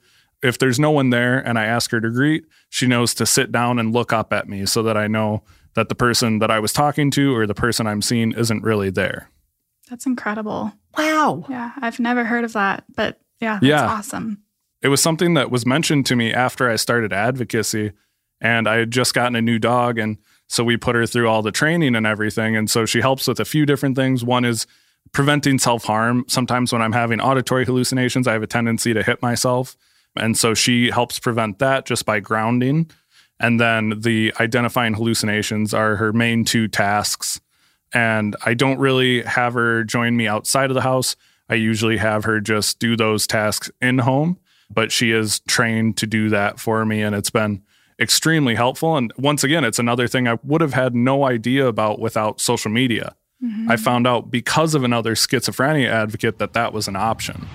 If 0.44 0.60
there's 0.60 0.80
no 0.80 0.92
one 0.92 1.10
there 1.10 1.40
and 1.40 1.58
I 1.58 1.66
ask 1.66 1.90
her 1.92 2.00
to 2.00 2.10
greet, 2.12 2.46
she 2.70 2.86
knows 2.88 3.14
to 3.16 3.26
sit 3.26 3.52
down 3.52 3.80
and 3.80 3.92
look 3.94 4.14
up 4.14 4.32
at 4.34 4.48
me 4.48 4.66
so 4.66 4.84
that 4.84 4.96
I 4.98 5.08
know 5.08 5.44
that 5.74 5.90
the 5.90 5.96
person 5.96 6.40
that 6.40 6.52
I 6.52 6.60
was 6.60 6.74
talking 6.74 7.10
to 7.12 7.36
or 7.36 7.48
the 7.48 7.56
person 7.56 7.88
I'm 7.88 8.02
seeing 8.02 8.34
isn't 8.34 8.64
really 8.64 8.90
there. 8.90 9.30
That's 9.90 10.06
incredible. 10.06 10.74
Wow. 10.98 11.46
Yeah, 11.50 11.72
I've 11.82 12.00
never 12.00 12.24
heard 12.24 12.44
of 12.44 12.54
that, 12.54 12.84
but 12.96 13.20
yeah, 13.40 13.54
that's 13.56 13.66
Yeah. 13.66 13.86
awesome. 13.88 14.40
It 14.82 14.90
was 14.90 15.02
something 15.02 15.34
that 15.36 15.50
was 15.50 15.66
mentioned 15.66 16.06
to 16.08 16.16
me 16.16 16.32
after 16.34 16.70
I 16.70 16.76
started 16.76 17.14
advocacy 17.14 17.94
and 18.42 18.68
I 18.68 18.78
had 18.78 18.92
just 18.92 19.14
gotten 19.16 19.36
a 19.36 19.42
new 19.42 19.58
dog 19.60 19.98
and 19.98 20.18
so 20.48 20.64
we 20.64 20.78
put 20.78 20.96
her 20.96 21.06
through 21.08 21.28
all 21.28 21.42
the 21.42 21.52
training 21.52 21.96
and 21.96 22.06
everything 22.06 22.56
and 22.56 22.70
so 22.70 22.86
she 22.86 23.02
helps 23.02 23.28
with 23.28 23.40
a 23.40 23.46
few 23.46 23.66
different 23.66 23.96
things. 23.96 24.24
One 24.24 24.46
is 24.46 24.68
preventing 25.18 25.58
self-harm. 25.58 26.24
Sometimes 26.28 26.72
when 26.72 26.80
I'm 26.80 26.92
having 26.92 27.20
auditory 27.20 27.66
hallucinations, 27.66 28.28
I 28.28 28.34
have 28.34 28.44
a 28.44 28.48
tendency 28.48 28.94
to 28.94 29.02
hit 29.02 29.20
myself. 29.20 29.76
And 30.16 30.38
so 30.38 30.54
she 30.54 30.92
helps 30.92 31.18
prevent 31.18 31.58
that 31.58 31.88
just 31.88 32.06
by 32.06 32.20
grounding. 32.20 32.92
And 33.40 33.60
then 33.60 34.00
the 34.02 34.32
identifying 34.40 34.94
hallucinations 34.94 35.74
are 35.74 35.96
her 35.96 36.14
main 36.14 36.46
two 36.46 36.68
tasks. 36.68 37.42
And 37.96 38.36
I 38.46 38.54
don't 38.54 38.78
really 38.78 39.24
have 39.24 39.56
her 39.56 39.84
join 39.84 40.16
me 40.16 40.28
outside 40.28 40.70
of 40.70 40.76
the 40.76 40.82
house. 40.82 41.16
I 41.50 41.56
usually 41.56 41.98
have 41.98 42.24
her 42.26 42.40
just 42.40 42.78
do 42.78 42.96
those 42.96 43.26
tasks 43.26 43.72
in 43.82 43.98
home, 43.98 44.38
but 44.70 44.92
she 44.92 45.10
is 45.10 45.40
trained 45.48 45.98
to 45.98 46.06
do 46.06 46.30
that 46.30 46.60
for 46.60 46.86
me. 46.86 47.02
And 47.02 47.16
it's 47.16 47.32
been 47.32 47.64
extremely 48.00 48.54
helpful. 48.54 48.96
And 48.96 49.12
once 49.18 49.44
again, 49.44 49.64
it's 49.64 49.80
another 49.80 50.08
thing 50.08 50.28
I 50.28 50.38
would 50.44 50.62
have 50.62 50.76
had 50.76 50.94
no 50.94 51.26
idea 51.26 51.66
about 51.66 51.98
without 51.98 52.40
social 52.40 52.70
media. 52.70 53.16
I 53.70 53.78
found 53.78 54.08
out 54.08 54.32
because 54.32 54.74
of 54.74 54.84
another 54.84 55.14
schizophrenia 55.14 55.90
advocate 55.90 56.40
that 56.40 56.54
that 56.54 56.74
was 56.74 56.88
an 56.88 56.96
option. 56.96 57.48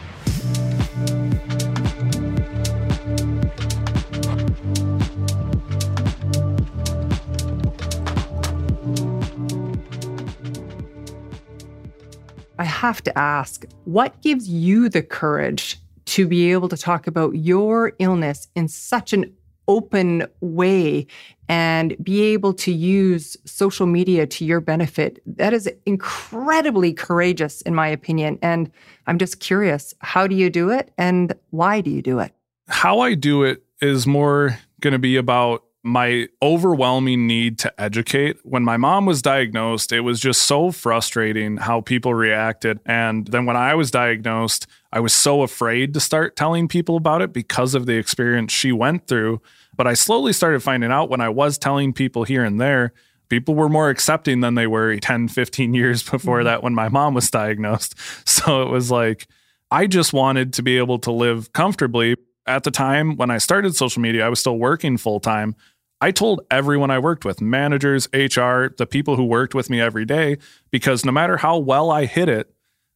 I 12.59 12.64
have 12.64 13.03
to 13.03 13.18
ask, 13.18 13.64
what 13.85 14.21
gives 14.23 14.49
you 14.49 14.88
the 14.88 15.03
courage 15.03 15.79
to 16.05 16.29
be 16.29 16.53
able 16.53 16.68
to 16.68 16.77
talk 16.77 17.09
about 17.09 17.35
your 17.35 17.92
illness 17.99 18.47
in 18.55 18.68
such 18.68 19.12
an 19.12 19.35
open 19.73 20.27
way 20.41 21.07
and 21.49 21.97
be 22.03 22.23
able 22.35 22.55
to 22.55 22.73
use 22.73 23.37
social 23.45 23.87
media 23.87 24.27
to 24.27 24.45
your 24.45 24.61
benefit? 24.61 25.21
That 25.27 25.53
is 25.53 25.71
incredibly 25.87 26.93
courageous, 26.93 27.63
in 27.63 27.75
my 27.75 27.89
opinion. 27.89 28.39
And 28.43 28.71
I'm 29.07 29.19
just 29.19 29.41
curious, 29.41 29.95
how 30.01 30.27
do 30.27 30.35
you 30.35 30.51
do 30.51 30.71
it 30.71 30.93
and 30.97 31.35
why 31.51 31.81
do 31.81 31.91
you 31.91 32.03
do 32.03 32.19
it? 32.19 32.33
how 32.73 33.01
I 33.01 33.15
do 33.15 33.43
it 33.43 33.63
is 33.81 34.07
more 34.07 34.59
going 34.81 34.93
to 34.93 34.99
be 34.99 35.17
about 35.17 35.65
my 35.85 36.29
overwhelming 36.41 37.27
need 37.27 37.59
to 37.59 37.81
educate. 37.81 38.39
When 38.45 38.63
my 38.63 38.77
mom 38.77 39.05
was 39.05 39.21
diagnosed, 39.21 39.91
it 39.91 40.01
was 40.01 40.21
just 40.21 40.43
so 40.45 40.71
frustrating 40.71 41.57
how 41.57 41.81
people 41.81 42.15
reacted. 42.15 42.79
And 42.87 43.27
then 43.27 43.47
when 43.47 43.57
I 43.57 43.75
was 43.75 43.91
diagnosed, 43.91 44.69
I 44.93 45.01
was 45.01 45.13
so 45.13 45.43
afraid 45.43 45.93
to 45.95 46.01
start 46.01 46.37
telling 46.37 46.69
people 46.69 46.97
about 46.97 47.21
it 47.21 47.33
because 47.33 47.75
of 47.75 47.87
the 47.87 47.97
experience 47.97 48.53
she 48.53 48.71
went 48.71 49.09
through. 49.09 49.43
But 49.75 49.87
I 49.87 49.95
slowly 49.95 50.33
started 50.33 50.63
finding 50.63 50.91
out 50.91 51.09
when 51.11 51.21
I 51.21 51.29
was 51.29 51.59
telling 51.59 51.93
people 51.93 52.25
here 52.25 52.45
and 52.45 52.61
there, 52.61 52.93
people 53.29 53.55
were 53.55 53.69
more 53.69 53.89
accepting 53.89 54.41
than 54.41 54.55
they 54.55 54.67
were 54.67 54.97
10, 54.97 55.29
15 55.29 55.75
years 55.75 56.03
before 56.03 56.39
mm-hmm. 56.39 56.47
that 56.47 56.63
when 56.63 56.75
my 56.75 56.89
mom 56.89 57.15
was 57.15 57.31
diagnosed. 57.31 57.95
So 58.27 58.63
it 58.63 58.69
was 58.69 58.91
like, 58.91 59.29
I 59.71 59.87
just 59.87 60.13
wanted 60.13 60.53
to 60.55 60.63
be 60.63 60.79
able 60.79 60.99
to 61.01 61.13
live 61.13 61.53
comfortably. 61.53 62.17
At 62.47 62.65
the 62.65 62.73
time 62.73 63.17
when 63.17 63.31
I 63.31 63.39
started 63.39 63.77
social 63.77 64.03
media, 64.03 64.27
I 64.27 64.29
was 64.29 64.41
still 64.41 64.59
working 64.59 64.97
full 64.97 65.21
time. 65.21 65.55
I 66.01 66.11
told 66.11 66.41
everyone 66.51 66.91
I 66.91 66.99
worked 66.99 67.25
with, 67.25 67.41
managers, 67.41 68.09
HR, 68.13 68.75
the 68.77 68.89
people 68.91 69.15
who 69.15 69.25
worked 69.25 69.55
with 69.55 69.71
me 69.71 69.81
every 69.81 70.05
day, 70.05 70.39
because 70.73 71.05
no 71.05 71.13
matter 71.13 71.37
how 71.37 71.59
well 71.59 71.93
I 71.93 72.07
hit 72.07 72.29
it, 72.29 72.53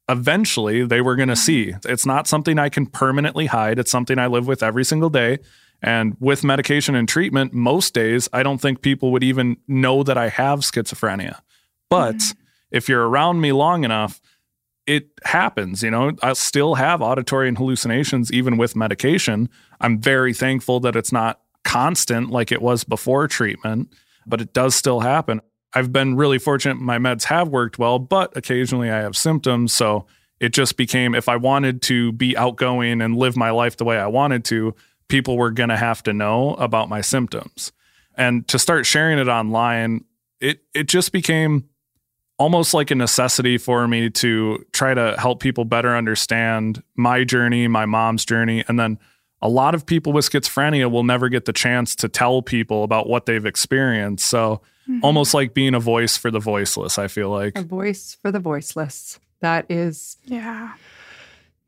eventually 0.09 0.85
they 0.85 1.01
were 1.01 1.15
going 1.15 1.29
to 1.29 1.35
mm-hmm. 1.35 1.73
see. 1.73 1.75
It's 1.85 2.05
not 2.05 2.27
something 2.27 2.59
I 2.59 2.69
can 2.69 2.87
permanently 2.87 3.47
hide. 3.47 3.79
It's 3.79 3.91
something 3.91 4.19
I 4.19 4.27
live 4.27 4.49
with 4.49 4.63
every 4.63 4.85
single 4.85 5.11
day. 5.11 5.39
And 5.87 6.17
with 6.19 6.43
medication 6.43 6.97
and 6.97 7.09
treatment, 7.09 7.55
most 7.55 7.95
days, 7.95 8.29
I 8.33 8.43
don't 8.43 8.59
think 8.59 8.83
people 8.83 9.13
would 9.13 9.23
even 9.23 9.57
know 9.69 10.03
that 10.03 10.19
I 10.19 10.29
have 10.29 10.61
schizophrenia. 10.61 11.41
But 11.89 12.17
mm-hmm. 12.17 12.41
if 12.73 12.89
you're 12.89 13.09
around 13.09 13.41
me 13.41 13.53
long 13.53 13.85
enough, 13.85 14.21
it 14.87 15.11
happens. 15.25 15.85
You 15.85 15.93
know, 15.93 16.13
I 16.25 16.33
still 16.33 16.75
have 16.75 17.01
auditory 17.01 17.47
and 17.47 17.57
hallucinations 17.57 18.33
even 18.33 18.57
with 18.57 18.75
medication. 18.75 19.49
I'm 19.81 20.01
very 20.01 20.35
thankful 20.35 20.81
that 20.81 20.97
it's 20.97 21.13
not 21.13 21.41
constant 21.63 22.31
like 22.31 22.51
it 22.51 22.61
was 22.61 22.83
before 22.83 23.29
treatment, 23.29 23.93
but 24.27 24.41
it 24.41 24.53
does 24.53 24.75
still 24.75 25.01
happen. 25.01 25.41
I've 25.73 25.93
been 25.93 26.17
really 26.17 26.39
fortunate 26.39 26.79
my 26.79 26.99
meds 26.99 27.25
have 27.25 27.49
worked 27.49 27.79
well, 27.79 28.01
but 28.01 28.37
occasionally 28.37 28.91
I 28.91 28.99
have 28.99 29.17
symptoms. 29.17 29.73
So 29.73 30.07
it 30.41 30.53
just 30.53 30.77
became 30.77 31.15
if 31.15 31.29
I 31.29 31.37
wanted 31.37 31.81
to 31.83 32.11
be 32.11 32.37
outgoing 32.37 33.01
and 33.01 33.17
live 33.17 33.37
my 33.37 33.51
life 33.51 33.77
the 33.77 33.85
way 33.85 33.99
I 33.99 34.09
wanted 34.09 34.45
to, 34.47 34.75
people 35.09 35.37
were 35.37 35.51
going 35.51 35.69
to 35.69 35.77
have 35.77 36.03
to 36.05 36.13
know 36.13 36.55
about 36.55 36.89
my 36.89 37.01
symptoms. 37.01 37.73
And 38.17 38.47
to 38.49 38.59
start 38.59 38.87
sharing 38.87 39.19
it 39.19 39.29
online, 39.29 40.05
it 40.41 40.61
it 40.75 40.89
just 40.89 41.13
became 41.13 41.69
almost 42.39 42.75
like 42.75 42.91
a 42.91 42.95
necessity 42.95 43.57
for 43.59 43.89
me 43.89 44.11
to 44.11 44.65
try 44.73 44.95
to 44.95 45.17
help 45.19 45.41
people 45.41 45.65
better 45.65 45.97
understand 45.97 46.83
my 46.95 47.25
journey, 47.25 47.67
my 47.67 47.87
mom's 47.87 48.25
journey, 48.25 48.63
and 48.69 48.79
then 48.79 48.99
a 49.43 49.49
lot 49.49 49.75
of 49.75 49.87
people 49.87 50.13
with 50.13 50.29
schizophrenia 50.29 50.91
will 50.91 51.05
never 51.05 51.29
get 51.29 51.45
the 51.45 51.53
chance 51.53 51.95
to 51.97 52.09
tell 52.09 52.43
people 52.43 52.85
about 52.85 53.09
what 53.09 53.27
they've 53.27 53.45
experienced. 53.45 54.27
So 54.27 54.63
mm-hmm. 54.89 55.01
almost 55.03 55.35
like 55.35 55.55
being 55.55 55.75
a 55.75 55.81
voice 55.81 56.17
for 56.17 56.31
the 56.31 56.41
voiceless, 56.41 56.99
I 56.99 57.09
feel 57.09 57.31
like. 57.31 57.57
A 57.57 57.63
voice 57.63 58.17
for 58.21 58.31
the 58.31 58.41
voiceless. 58.41 59.19
That 59.41 59.67
is 59.71 60.17
Yeah. 60.25 60.73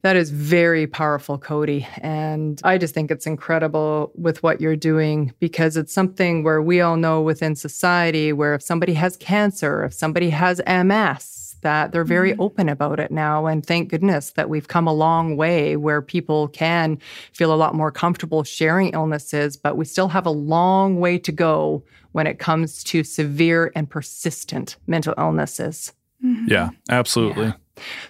That 0.02 0.14
is 0.14 0.30
very 0.30 0.86
powerful, 0.86 1.38
Kody. 1.38 1.86
And 2.02 2.60
I 2.62 2.78
just 2.78 2.94
think 2.94 3.10
it's 3.10 3.26
incredible 3.26 4.12
with 4.14 4.42
what 4.44 4.60
you're 4.60 4.76
doing 4.76 5.34
because 5.40 5.76
it's 5.76 5.92
something 5.92 6.44
where 6.44 6.62
we 6.62 6.80
all 6.80 6.96
know 6.96 7.20
within 7.20 7.56
society 7.56 8.32
where 8.32 8.54
if 8.54 8.62
somebody 8.62 8.94
has 8.94 9.16
cancer, 9.16 9.84
if 9.84 9.92
somebody 9.92 10.30
has 10.30 10.60
MS, 10.68 11.38
that 11.62 11.92
they're 11.92 12.04
very 12.04 12.32
mm-hmm. 12.32 12.42
open 12.42 12.68
about 12.68 13.00
it 13.00 13.10
now. 13.10 13.46
And 13.46 13.64
thank 13.64 13.90
goodness 13.90 14.30
that 14.32 14.48
we've 14.48 14.68
come 14.68 14.86
a 14.86 14.92
long 14.92 15.36
way 15.36 15.76
where 15.76 16.00
people 16.00 16.48
can 16.48 16.98
feel 17.32 17.52
a 17.52 17.56
lot 17.56 17.74
more 17.74 17.90
comfortable 17.90 18.44
sharing 18.44 18.90
illnesses, 18.90 19.56
but 19.56 19.76
we 19.76 19.84
still 19.84 20.08
have 20.08 20.26
a 20.26 20.30
long 20.30 21.00
way 21.00 21.18
to 21.18 21.32
go 21.32 21.82
when 22.12 22.26
it 22.26 22.38
comes 22.38 22.82
to 22.84 23.04
severe 23.04 23.72
and 23.74 23.90
persistent 23.90 24.76
mental 24.86 25.14
illnesses. 25.18 25.92
Mm-hmm. 26.24 26.46
Yeah, 26.48 26.70
absolutely. 26.90 27.54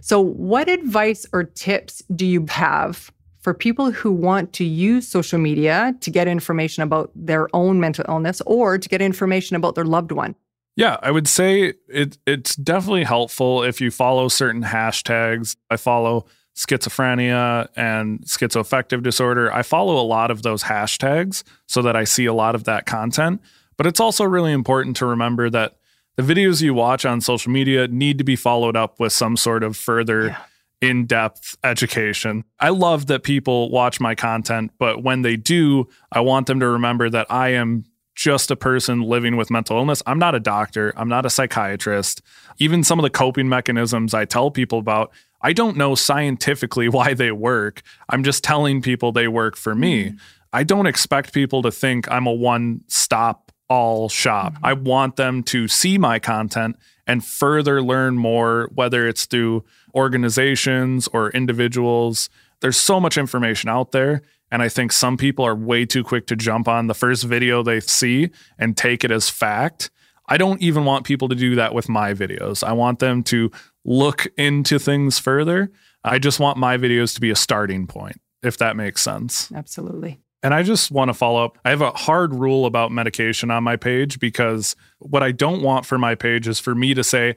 So, 0.01 0.21
what 0.21 0.69
advice 0.69 1.27
or 1.33 1.45
tips 1.45 2.03
do 2.15 2.27
you 2.27 2.47
have 2.49 3.11
for 3.41 3.55
people 3.55 3.91
who 3.91 4.13
want 4.13 4.53
to 4.55 4.65
use 4.65 5.09
social 5.09 5.39
media 5.39 5.95
to 6.01 6.11
get 6.11 6.29
information 6.29 6.83
about 6.83 7.11
their 7.15 7.49
own 7.55 7.81
mental 7.81 8.05
illness 8.09 8.43
or 8.47 8.79
to 8.79 8.89
get 8.89 9.01
information 9.01 9.57
about 9.57 9.75
their 9.75 9.85
loved 9.85 10.13
one? 10.13 10.35
Yeah, 10.77 10.97
I 11.03 11.11
would 11.11 11.27
say 11.27 11.75
it 11.89 12.19
it's 12.27 12.55
definitely 12.55 13.05
helpful 13.05 13.65
if 13.65 13.81
you 13.81 13.91
follow 13.91 14.29
certain 14.29 14.63
hashtags. 14.63 15.57
I 15.71 15.77
follow 15.77 16.27
schizophrenia 16.57 17.69
and 17.77 18.21
schizoaffective 18.21 19.03
disorder. 19.03 19.53
I 19.53 19.63
follow 19.63 20.01
a 20.01 20.07
lot 20.07 20.31
of 20.31 20.43
those 20.43 20.65
hashtags 20.65 21.43
so 21.67 21.83
that 21.83 21.97
I 21.97 22.05
see 22.05 22.27
a 22.27 22.35
lot 22.35 22.55
of 22.55 22.65
that 22.65 22.87
content. 22.87 23.41
But 23.77 23.87
it's 23.87 24.01
also 24.01 24.25
really 24.25 24.53
important 24.53 24.97
to 24.97 25.07
remember 25.07 25.49
that 25.51 25.78
the 26.19 26.25
videos 26.25 26.61
you 26.61 26.75
watch 26.75 27.07
on 27.07 27.21
social 27.21 27.53
media 27.53 27.87
need 27.87 28.19
to 28.19 28.25
be 28.25 28.35
followed 28.35 28.77
up 28.77 28.99
with 28.99 29.13
some 29.13 29.37
sort 29.37 29.63
of 29.63 29.77
further 29.77 30.37
in 30.81 31.07
depth 31.07 31.57
education. 31.63 32.43
I 32.59 32.71
love 32.71 33.07
that 33.07 33.23
people 33.23 33.71
watch 33.71 34.01
my 34.01 34.17
content, 34.17 34.73
but 34.79 35.05
when 35.05 35.23
they 35.23 35.37
do, 35.37 35.87
I 36.11 36.21
want 36.21 36.49
them 36.49 36.59
to 36.59 36.67
remember 36.67 37.09
that 37.09 37.31
I 37.31 37.51
am 37.51 37.85
just 38.17 38.51
a 38.51 38.57
person 38.57 39.01
living 39.01 39.37
with 39.37 39.49
mental 39.49 39.77
illness. 39.77 40.03
I'm 40.07 40.19
not 40.19 40.35
a 40.35 40.41
doctor, 40.41 40.93
I'm 40.97 41.09
not 41.09 41.25
a 41.25 41.31
psychiatrist. 41.31 42.21
Even 42.59 42.83
some 42.83 42.99
of 42.99 43.05
the 43.05 43.11
coping 43.11 43.49
mechanisms 43.49 44.13
I 44.13 44.25
tell 44.25 44.51
people 44.51 44.81
about, 44.81 45.13
I 45.41 45.53
don't 45.53 45.77
know 45.77 45.95
scientifically 45.95 46.89
why 46.89 47.15
they 47.15 47.31
work. 47.31 47.83
I'm 48.09 48.25
just 48.25 48.43
telling 48.43 48.83
people 48.83 49.13
they 49.13 49.29
work 49.29 49.57
for 49.57 49.73
me. 49.73 50.07
Mm. 50.07 50.19
I 50.53 50.65
don't 50.65 50.87
expect 50.87 51.33
people 51.33 51.63
to 51.63 51.71
think 51.71 52.11
I'm 52.11 52.27
a 52.27 52.33
one 52.33 52.81
stop 52.89 53.48
all 53.69 54.09
shop. 54.09 54.55
Mm-hmm. 54.55 54.67
I 54.67 54.73
want 54.75 55.17
them 55.17 55.43
to 55.45 55.69
see 55.69 55.99
my 55.99 56.19
content 56.19 56.77
and 57.07 57.25
further 57.25 57.83
learn 57.83 58.17
more, 58.17 58.71
whether 58.75 59.07
it's 59.07 59.27
through 59.27 59.65
organizations 59.95 61.09
or 61.09 61.31
individuals. 61.31 62.29
There's 62.61 62.77
so 62.77 63.01
much 63.01 63.17
information 63.17 63.71
out 63.71 63.93
there. 63.93 64.23
And 64.51 64.63
I 64.63 64.69
think 64.69 64.93
some 64.93 65.17
people 65.17 65.45
are 65.45 65.55
way 65.55 65.85
too 65.85 66.03
quick 66.03 66.27
to 66.29 66.37
jump 66.37 66.69
on 66.69 66.87
the 66.87 66.95
first 66.95 67.25
video 67.25 67.63
they 67.63 67.81
see 67.81 68.31
and 68.59 68.77
take 68.77 69.05
it 69.05 69.11
as 69.11 69.29
fact. 69.29 69.91
I 70.27 70.37
don't 70.37 70.61
even 70.63 70.85
want 70.85 71.05
people 71.05 71.29
to 71.29 71.35
do 71.35 71.55
that 71.57 71.75
with 71.75 71.89
my 71.89 72.15
videos. 72.15 72.63
I 72.63 72.73
want 72.73 72.99
them 72.99 73.23
to 73.25 73.51
look 73.85 74.27
into 74.37 74.79
things 74.79 75.19
further. 75.19 75.71
I 76.05 76.19
just 76.19 76.41
want 76.41 76.59
my 76.59 76.77
videos 76.77 77.15
to 77.15 77.21
be 77.21 77.31
a 77.31 77.37
starting 77.37 77.87
point, 77.87 78.21
if 78.43 78.59
that 78.59 78.77
makes 78.77 79.03
sense. 79.03 79.51
Absolutely. 79.53 80.21
And 80.43 80.55
I 80.55 80.63
just 80.63 80.91
want 80.91 81.09
to 81.09 81.15
follow 81.15 81.45
up. 81.45 81.59
I 81.65 81.71
have 81.71 81.81
a 81.81 81.91
hard 81.91 82.33
rule 82.33 82.65
about 82.65 82.93
medication 82.93 83.51
on 83.51 83.65
my 83.65 83.77
page 83.77 84.21
because 84.21 84.77
what 85.01 85.23
I 85.23 85.33
don't 85.33 85.63
want 85.63 85.85
for 85.85 85.99
my 85.99 86.15
page 86.15 86.47
is 86.47 86.61
for 86.61 86.75
me 86.75 86.95
to 86.95 87.03
say, 87.03 87.37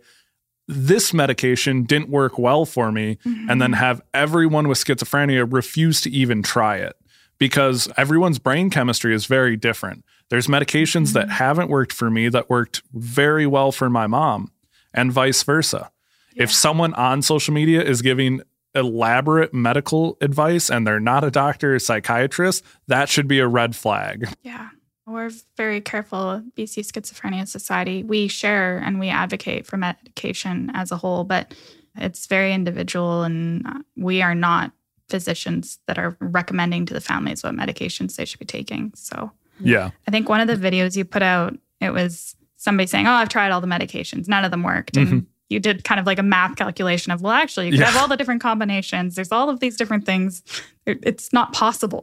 this 0.67 1.13
medication 1.13 1.83
didn't 1.83 2.09
work 2.09 2.37
well 2.37 2.65
for 2.65 2.91
me, 2.91 3.17
mm-hmm. 3.25 3.49
and 3.49 3.61
then 3.61 3.73
have 3.73 4.01
everyone 4.13 4.67
with 4.67 4.77
schizophrenia 4.77 5.51
refuse 5.51 5.99
to 6.01 6.09
even 6.09 6.43
try 6.43 6.77
it 6.77 6.95
because 7.39 7.89
everyone's 7.97 8.39
brain 8.39 8.69
chemistry 8.69 9.13
is 9.13 9.25
very 9.25 9.57
different. 9.57 10.05
There's 10.29 10.47
medications 10.47 11.07
mm-hmm. 11.07 11.13
that 11.13 11.29
haven't 11.29 11.69
worked 11.69 11.91
for 11.91 12.09
me 12.09 12.29
that 12.29 12.49
worked 12.49 12.83
very 12.93 13.47
well 13.47 13.71
for 13.71 13.89
my 13.89 14.07
mom, 14.07 14.51
and 14.93 15.11
vice 15.11 15.43
versa. 15.43 15.91
Yeah. 16.35 16.43
If 16.43 16.53
someone 16.53 16.93
on 16.93 17.21
social 17.21 17.53
media 17.53 17.81
is 17.81 18.01
giving 18.01 18.41
elaborate 18.75 19.53
medical 19.53 20.17
advice 20.21 20.69
and 20.69 20.86
they're 20.86 20.99
not 20.99 21.23
a 21.23 21.31
doctor 21.31 21.75
or 21.75 21.79
psychiatrist, 21.79 22.63
that 22.88 23.10
should 23.10 23.27
be 23.27 23.39
a 23.39 23.47
red 23.47 23.75
flag. 23.75 24.27
Yeah. 24.43 24.69
We're 25.05 25.31
very 25.57 25.81
careful, 25.81 26.43
BC 26.55 26.86
Schizophrenia 26.91 27.47
Society. 27.47 28.03
We 28.03 28.27
share 28.27 28.77
and 28.77 28.99
we 28.99 29.10
advocate 29.10 29.65
for 29.65 29.75
medication 29.75 30.71
as 30.73 30.91
a 30.91 30.97
whole, 30.97 31.23
but 31.23 31.53
it's 31.97 32.27
very 32.27 32.53
individual, 32.53 33.23
and 33.23 33.84
we 33.97 34.21
are 34.21 34.36
not 34.36 34.71
physicians 35.10 35.79
that 35.88 35.97
are 35.97 36.15
recommending 36.21 36.86
to 36.86 36.93
the 36.93 37.01
families 37.01 37.43
what 37.43 37.53
medications 37.53 38.15
they 38.15 38.23
should 38.23 38.39
be 38.39 38.45
taking. 38.45 38.93
So, 38.95 39.31
yeah. 39.60 39.89
I 40.07 40.12
think 40.12 40.29
one 40.29 40.39
of 40.39 40.47
the 40.47 40.55
videos 40.55 40.95
you 40.95 41.03
put 41.03 41.23
out, 41.23 41.57
it 41.81 41.91
was 41.91 42.36
somebody 42.55 42.88
saying, 42.88 43.07
Oh, 43.07 43.12
I've 43.12 43.27
tried 43.27 43.51
all 43.51 43.60
the 43.60 43.67
medications, 43.67 44.29
none 44.29 44.45
of 44.45 44.51
them 44.51 44.63
worked. 44.63 44.95
And 44.95 45.07
mm-hmm 45.07 45.31
you 45.51 45.59
did 45.59 45.83
kind 45.83 45.99
of 45.99 46.05
like 46.05 46.17
a 46.17 46.23
math 46.23 46.55
calculation 46.55 47.11
of 47.11 47.21
well 47.21 47.33
actually 47.33 47.65
you 47.65 47.71
could 47.71 47.79
yeah. 47.79 47.87
have 47.87 48.01
all 48.01 48.07
the 48.07 48.17
different 48.17 48.41
combinations 48.41 49.15
there's 49.15 49.31
all 49.31 49.49
of 49.49 49.59
these 49.59 49.75
different 49.75 50.05
things 50.05 50.41
it's 50.85 51.31
not 51.31 51.53
possible 51.53 52.01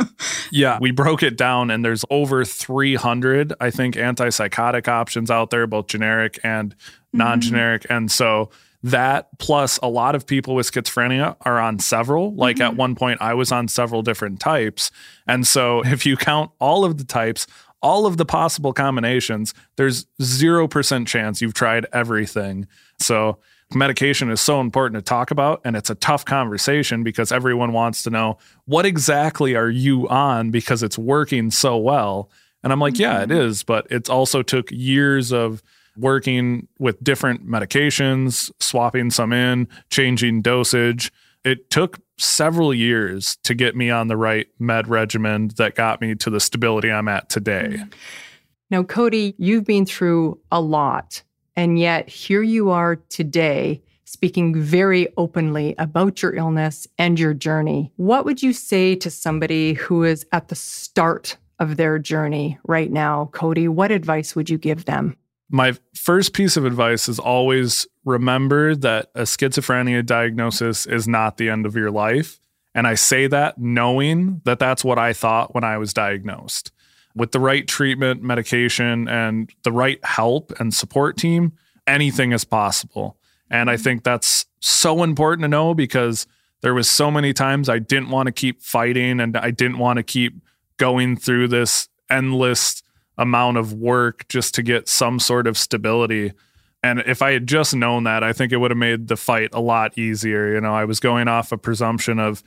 yeah 0.50 0.78
we 0.80 0.90
broke 0.90 1.22
it 1.22 1.36
down 1.36 1.70
and 1.70 1.84
there's 1.84 2.04
over 2.10 2.44
300 2.44 3.54
i 3.60 3.70
think 3.70 3.94
antipsychotic 3.94 4.88
options 4.88 5.30
out 5.30 5.50
there 5.50 5.66
both 5.66 5.86
generic 5.86 6.38
and 6.42 6.74
mm-hmm. 6.74 7.18
non-generic 7.18 7.82
mm-hmm. 7.82 7.92
and 7.92 8.10
so 8.10 8.50
that 8.82 9.28
plus 9.38 9.78
a 9.82 9.88
lot 9.88 10.14
of 10.14 10.24
people 10.24 10.54
with 10.54 10.70
schizophrenia 10.70 11.36
are 11.42 11.58
on 11.58 11.78
several 11.78 12.34
like 12.34 12.56
mm-hmm. 12.56 12.64
at 12.64 12.76
one 12.76 12.94
point 12.94 13.20
i 13.20 13.34
was 13.34 13.50
on 13.50 13.66
several 13.66 14.02
different 14.02 14.38
types 14.38 14.90
and 15.26 15.46
so 15.46 15.82
if 15.84 16.04
you 16.04 16.16
count 16.16 16.50
all 16.60 16.84
of 16.84 16.98
the 16.98 17.04
types 17.04 17.46
all 17.82 18.06
of 18.06 18.16
the 18.16 18.24
possible 18.24 18.72
combinations, 18.72 19.54
there's 19.76 20.06
0% 20.20 21.06
chance 21.06 21.40
you've 21.40 21.54
tried 21.54 21.86
everything. 21.92 22.66
So, 23.00 23.38
medication 23.74 24.30
is 24.30 24.40
so 24.40 24.60
important 24.60 24.96
to 24.96 25.06
talk 25.06 25.30
about 25.30 25.60
and 25.64 25.76
it's 25.76 25.90
a 25.90 25.94
tough 25.96 26.24
conversation 26.24 27.02
because 27.02 27.30
everyone 27.30 27.72
wants 27.72 28.02
to 28.02 28.10
know 28.10 28.38
what 28.64 28.86
exactly 28.86 29.54
are 29.54 29.68
you 29.68 30.08
on 30.08 30.50
because 30.50 30.82
it's 30.82 30.96
working 30.96 31.50
so 31.50 31.76
well. 31.76 32.30
And 32.62 32.72
I'm 32.72 32.80
like, 32.80 32.94
mm-hmm. 32.94 33.02
yeah, 33.02 33.22
it 33.22 33.28
mm-hmm. 33.28 33.64
but 33.66 33.86
it 33.90 34.08
also 34.08 34.42
took 34.42 34.70
years 34.70 35.32
of 35.32 35.62
working 35.96 36.68
with 36.78 37.02
different 37.02 37.46
medications, 37.46 38.50
swapping 38.60 39.10
some 39.10 39.32
in, 39.32 39.68
changing 39.90 40.42
dosage. 40.42 41.12
It 41.44 41.70
took 41.70 41.98
several 42.18 42.72
years 42.72 43.36
to 43.44 43.54
get 43.54 43.76
me 43.76 43.90
on 43.90 44.08
the 44.08 44.16
right 44.16 44.48
med 44.58 44.88
regimen 44.88 45.50
that 45.56 45.74
got 45.74 46.00
me 46.00 46.14
to 46.16 46.30
the 46.30 46.40
stability 46.40 46.90
I'm 46.90 47.08
at 47.08 47.28
today. 47.28 47.70
Mm-hmm. 47.72 47.88
Now, 48.70 48.82
Kody, 48.82 49.34
you've 49.38 49.64
been 49.64 49.86
through 49.86 50.38
a 50.52 50.60
lot, 50.60 51.22
and 51.58 51.76
yet 51.76 52.08
here 52.08 52.42
you 52.42 52.70
are 52.70 52.96
today 53.08 53.82
speaking 54.04 54.54
very 54.54 55.08
openly 55.16 55.74
about 55.76 56.22
your 56.22 56.32
illness 56.34 56.86
and 56.98 57.18
your 57.18 57.34
journey. 57.34 57.92
What 57.96 58.24
would 58.24 58.42
you 58.42 58.52
say 58.52 58.94
to 58.94 59.10
somebody 59.10 59.74
who 59.74 60.04
is 60.04 60.24
at 60.30 60.48
the 60.48 60.54
start 60.54 61.36
of 61.58 61.76
their 61.76 61.98
journey 61.98 62.58
right 62.62 62.92
now, 62.92 63.30
Kody? 63.32 63.68
What 63.68 63.90
advice 63.90 64.36
would 64.36 64.48
you 64.48 64.56
give 64.56 64.84
them? 64.84 65.16
my 65.50 65.74
first 65.94 66.34
piece 66.34 66.56
of 66.56 66.64
advice 66.64 67.08
is 67.08 67.18
always 67.18 67.86
remember 68.04 68.74
that 68.74 69.10
a 69.14 69.22
schizophrenia 69.22 70.04
diagnosis 70.04 70.86
is 70.86 71.08
not 71.08 71.38
the 71.38 71.48
end 71.48 71.64
of 71.66 71.74
your 71.74 71.90
life. 71.90 72.38
And 72.74 72.86
I 72.86 72.94
say 72.94 73.26
that 73.28 73.58
knowing 73.58 74.42
that 74.44 74.58
that's 74.58 74.84
what 74.84 74.98
I 74.98 75.12
thought 75.12 75.54
when 75.54 75.64
I 75.64 75.78
was 75.78 75.94
diagnosed. 75.94 76.70
With 77.14 77.32
the 77.32 77.40
right 77.40 77.66
treatment, 77.66 78.22
medication, 78.22 79.08
and 79.08 79.50
the 79.64 79.72
right 79.72 80.02
help 80.04 80.52
and 80.60 80.72
support 80.72 81.16
team, 81.16 81.52
anything 81.86 82.32
is 82.32 82.44
possible. 82.44 83.16
And 83.50 83.70
I 83.70 83.74
mm-hmm. 83.74 83.82
think 83.82 84.04
that's 84.04 84.46
so 84.60 85.02
important 85.02 85.42
to 85.44 85.48
know 85.48 85.74
because 85.74 86.26
there 86.60 86.74
was 86.74 86.88
so 86.88 87.10
many 87.10 87.32
times 87.32 87.68
I 87.68 87.78
didn't 87.78 88.10
want 88.10 88.26
to 88.26 88.32
keep 88.32 88.62
fighting 88.62 89.20
and 89.20 89.36
I 89.36 89.50
didn't 89.50 89.78
want 89.78 89.96
to 89.98 90.02
keep 90.02 90.34
going 90.76 91.16
through 91.16 91.48
this 91.48 91.88
endless 92.10 92.82
amount 93.16 93.56
of 93.56 93.72
work 93.72 94.26
just 94.28 94.54
to 94.54 94.62
get 94.62 94.88
some 94.88 95.18
sort 95.18 95.46
of 95.46 95.58
stability. 95.58 96.32
And 96.82 97.00
if 97.00 97.22
I 97.22 97.32
had 97.32 97.46
just 97.46 97.74
known 97.74 98.04
that, 98.04 98.22
I 98.22 98.32
think 98.32 98.52
it 98.52 98.58
would 98.58 98.70
have 98.70 98.78
made 98.78 99.08
the 99.08 99.16
fight 99.16 99.50
a 99.52 99.60
lot 99.60 99.98
easier. 99.98 100.54
You 100.54 100.60
know, 100.60 100.74
I 100.74 100.84
was 100.84 101.00
going 101.00 101.26
off 101.26 101.50
a 101.50 101.58
presumption 101.58 102.18
of 102.18 102.42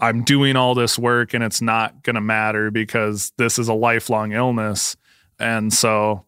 I'm 0.00 0.22
doing 0.22 0.56
all 0.56 0.74
this 0.74 0.98
work 0.98 1.34
and 1.34 1.44
it's 1.44 1.62
not 1.62 2.02
going 2.02 2.14
to 2.14 2.20
matter 2.20 2.70
because 2.70 3.32
this 3.38 3.58
is 3.58 3.68
a 3.68 3.74
lifelong 3.74 4.32
illness. 4.32 4.96
And 5.38 5.72
so 5.72 6.26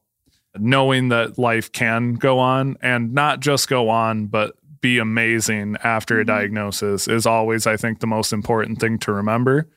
knowing 0.59 1.09
that 1.09 1.39
life 1.39 1.73
can 1.73 2.15
go 2.15 2.39
on 2.39 2.77
and 2.81 3.13
not 3.13 3.41
just 3.41 3.69
go 3.69 3.89
on, 3.89 4.27
but 4.27 4.55
be 4.81 4.99
amazing 4.99 5.77
after 5.83 6.21
a 6.21 6.23
mm-hmm. 6.23 6.37
diagnosis 6.37 7.09
is 7.09 7.27
always, 7.27 7.67
I 7.67 7.77
think, 7.77 8.01
the 8.01 8.07
most 8.07 8.33
important 8.33 8.81
thing 8.81 8.99
to 9.01 9.13
remember. 9.13 9.69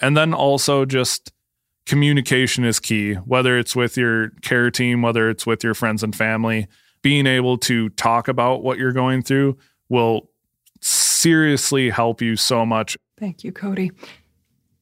And 0.00 0.16
then 0.16 0.34
also 0.34 0.84
just 0.84 1.32
communication 1.86 2.64
is 2.64 2.80
key, 2.80 3.14
whether 3.14 3.58
it's 3.58 3.74
with 3.74 3.96
your 3.96 4.30
care 4.42 4.70
team, 4.70 5.02
whether 5.02 5.28
it's 5.28 5.46
with 5.46 5.64
your 5.64 5.74
friends 5.74 6.02
and 6.02 6.14
family. 6.14 6.68
Being 7.02 7.26
able 7.26 7.58
to 7.58 7.88
talk 7.90 8.28
about 8.28 8.62
what 8.62 8.78
you're 8.78 8.92
going 8.92 9.22
through 9.22 9.58
will 9.88 10.30
seriously 10.80 11.90
help 11.90 12.22
you 12.22 12.36
so 12.36 12.64
much. 12.64 12.96
Thank 13.22 13.44
you, 13.44 13.52
Kody. 13.52 13.92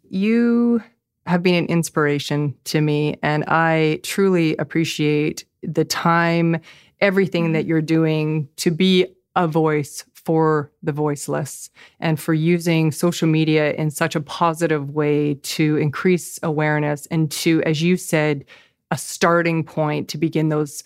You 0.08 0.82
have 1.26 1.42
been 1.42 1.56
an 1.56 1.66
inspiration 1.66 2.54
to 2.64 2.80
me, 2.80 3.18
and 3.22 3.44
I 3.48 4.00
truly 4.02 4.56
appreciate 4.56 5.44
the 5.62 5.84
time, 5.84 6.58
everything 7.02 7.52
that 7.52 7.66
you're 7.66 7.82
doing 7.82 8.48
to 8.56 8.70
be 8.70 9.08
a 9.36 9.46
voice 9.46 10.06
for 10.14 10.72
the 10.82 10.90
voiceless 10.90 11.68
and 12.00 12.18
for 12.18 12.32
using 12.32 12.92
social 12.92 13.28
media 13.28 13.74
in 13.74 13.90
such 13.90 14.16
a 14.16 14.22
positive 14.22 14.88
way 14.88 15.34
to 15.42 15.76
increase 15.76 16.38
awareness 16.42 17.04
and 17.10 17.30
to, 17.32 17.62
as 17.64 17.82
you 17.82 17.98
said, 17.98 18.46
a 18.90 18.96
starting 18.96 19.62
point 19.62 20.08
to 20.08 20.16
begin 20.16 20.48
those 20.48 20.82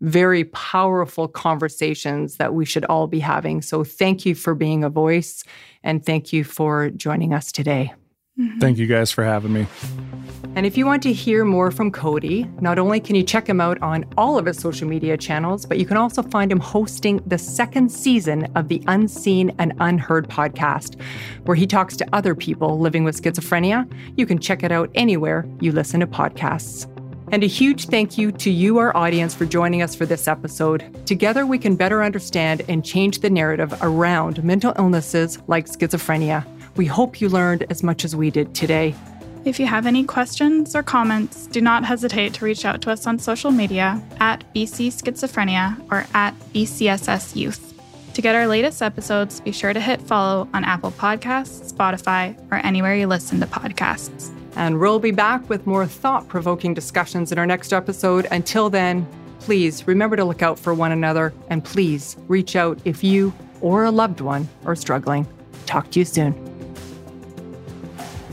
very 0.00 0.44
powerful 0.44 1.28
conversations 1.28 2.36
that 2.36 2.54
we 2.54 2.64
should 2.64 2.84
all 2.86 3.06
be 3.06 3.20
having. 3.20 3.62
So, 3.62 3.84
thank 3.84 4.26
you 4.26 4.34
for 4.34 4.54
being 4.54 4.84
a 4.84 4.90
voice 4.90 5.44
and 5.82 6.04
thank 6.04 6.32
you 6.32 6.44
for 6.44 6.90
joining 6.90 7.32
us 7.32 7.52
today. 7.52 7.92
Mm-hmm. 8.38 8.58
Thank 8.58 8.78
you 8.78 8.88
guys 8.88 9.12
for 9.12 9.22
having 9.22 9.52
me. 9.52 9.66
And 10.56 10.66
if 10.66 10.76
you 10.76 10.86
want 10.86 11.04
to 11.04 11.12
hear 11.12 11.44
more 11.44 11.70
from 11.70 11.92
Kody, 11.92 12.50
not 12.60 12.80
only 12.80 12.98
can 12.98 13.14
you 13.14 13.22
check 13.22 13.48
him 13.48 13.60
out 13.60 13.80
on 13.80 14.04
all 14.16 14.38
of 14.38 14.46
his 14.46 14.58
social 14.58 14.88
media 14.88 15.16
channels, 15.16 15.66
but 15.66 15.78
you 15.78 15.86
can 15.86 15.96
also 15.96 16.20
find 16.20 16.50
him 16.50 16.58
hosting 16.58 17.20
the 17.26 17.38
second 17.38 17.90
season 17.90 18.50
of 18.56 18.68
the 18.68 18.82
Unseen 18.88 19.54
and 19.58 19.72
Unheard 19.78 20.28
podcast, 20.28 21.00
where 21.44 21.54
he 21.54 21.66
talks 21.66 21.96
to 21.96 22.06
other 22.12 22.34
people 22.34 22.80
living 22.80 23.04
with 23.04 23.20
schizophrenia. 23.20 23.88
You 24.16 24.26
can 24.26 24.40
check 24.40 24.64
it 24.64 24.72
out 24.72 24.90
anywhere 24.94 25.48
you 25.60 25.70
listen 25.70 26.00
to 26.00 26.06
podcasts. 26.06 26.90
And 27.32 27.42
a 27.42 27.46
huge 27.46 27.86
thank 27.86 28.18
you 28.18 28.32
to 28.32 28.50
you, 28.50 28.78
our 28.78 28.96
audience, 28.96 29.34
for 29.34 29.46
joining 29.46 29.82
us 29.82 29.94
for 29.94 30.06
this 30.06 30.28
episode. 30.28 30.84
Together, 31.06 31.46
we 31.46 31.58
can 31.58 31.76
better 31.76 32.02
understand 32.02 32.62
and 32.68 32.84
change 32.84 33.20
the 33.20 33.30
narrative 33.30 33.74
around 33.82 34.44
mental 34.44 34.74
illnesses 34.78 35.38
like 35.46 35.66
schizophrenia. 35.66 36.46
We 36.76 36.86
hope 36.86 37.20
you 37.20 37.28
learned 37.28 37.66
as 37.70 37.82
much 37.82 38.04
as 38.04 38.14
we 38.14 38.30
did 38.30 38.54
today. 38.54 38.94
If 39.44 39.60
you 39.60 39.66
have 39.66 39.86
any 39.86 40.04
questions 40.04 40.74
or 40.74 40.82
comments, 40.82 41.46
do 41.48 41.60
not 41.60 41.84
hesitate 41.84 42.34
to 42.34 42.44
reach 42.44 42.64
out 42.64 42.80
to 42.82 42.90
us 42.90 43.06
on 43.06 43.18
social 43.18 43.50
media 43.50 44.02
at 44.18 44.42
BC 44.54 44.88
Schizophrenia 44.88 45.78
or 45.90 46.06
at 46.14 46.34
BCSS 46.54 47.36
Youth. 47.36 47.74
To 48.14 48.22
get 48.22 48.34
our 48.34 48.46
latest 48.46 48.80
episodes, 48.80 49.40
be 49.40 49.52
sure 49.52 49.72
to 49.72 49.80
hit 49.80 50.00
follow 50.00 50.48
on 50.54 50.64
Apple 50.64 50.92
Podcasts, 50.92 51.72
Spotify, 51.72 52.38
or 52.50 52.58
anywhere 52.58 52.94
you 52.94 53.06
listen 53.06 53.40
to 53.40 53.46
podcasts. 53.46 54.30
And 54.56 54.78
we'll 54.78 54.98
be 54.98 55.10
back 55.10 55.48
with 55.48 55.66
more 55.66 55.86
thought 55.86 56.28
provoking 56.28 56.74
discussions 56.74 57.32
in 57.32 57.38
our 57.38 57.46
next 57.46 57.72
episode. 57.72 58.26
Until 58.30 58.70
then, 58.70 59.06
please 59.40 59.86
remember 59.86 60.16
to 60.16 60.24
look 60.24 60.42
out 60.42 60.58
for 60.58 60.72
one 60.74 60.92
another 60.92 61.34
and 61.48 61.64
please 61.64 62.16
reach 62.28 62.56
out 62.56 62.78
if 62.84 63.02
you 63.02 63.32
or 63.60 63.84
a 63.84 63.90
loved 63.90 64.20
one 64.20 64.48
are 64.64 64.76
struggling. 64.76 65.26
Talk 65.66 65.90
to 65.92 65.98
you 65.98 66.04
soon. 66.04 66.34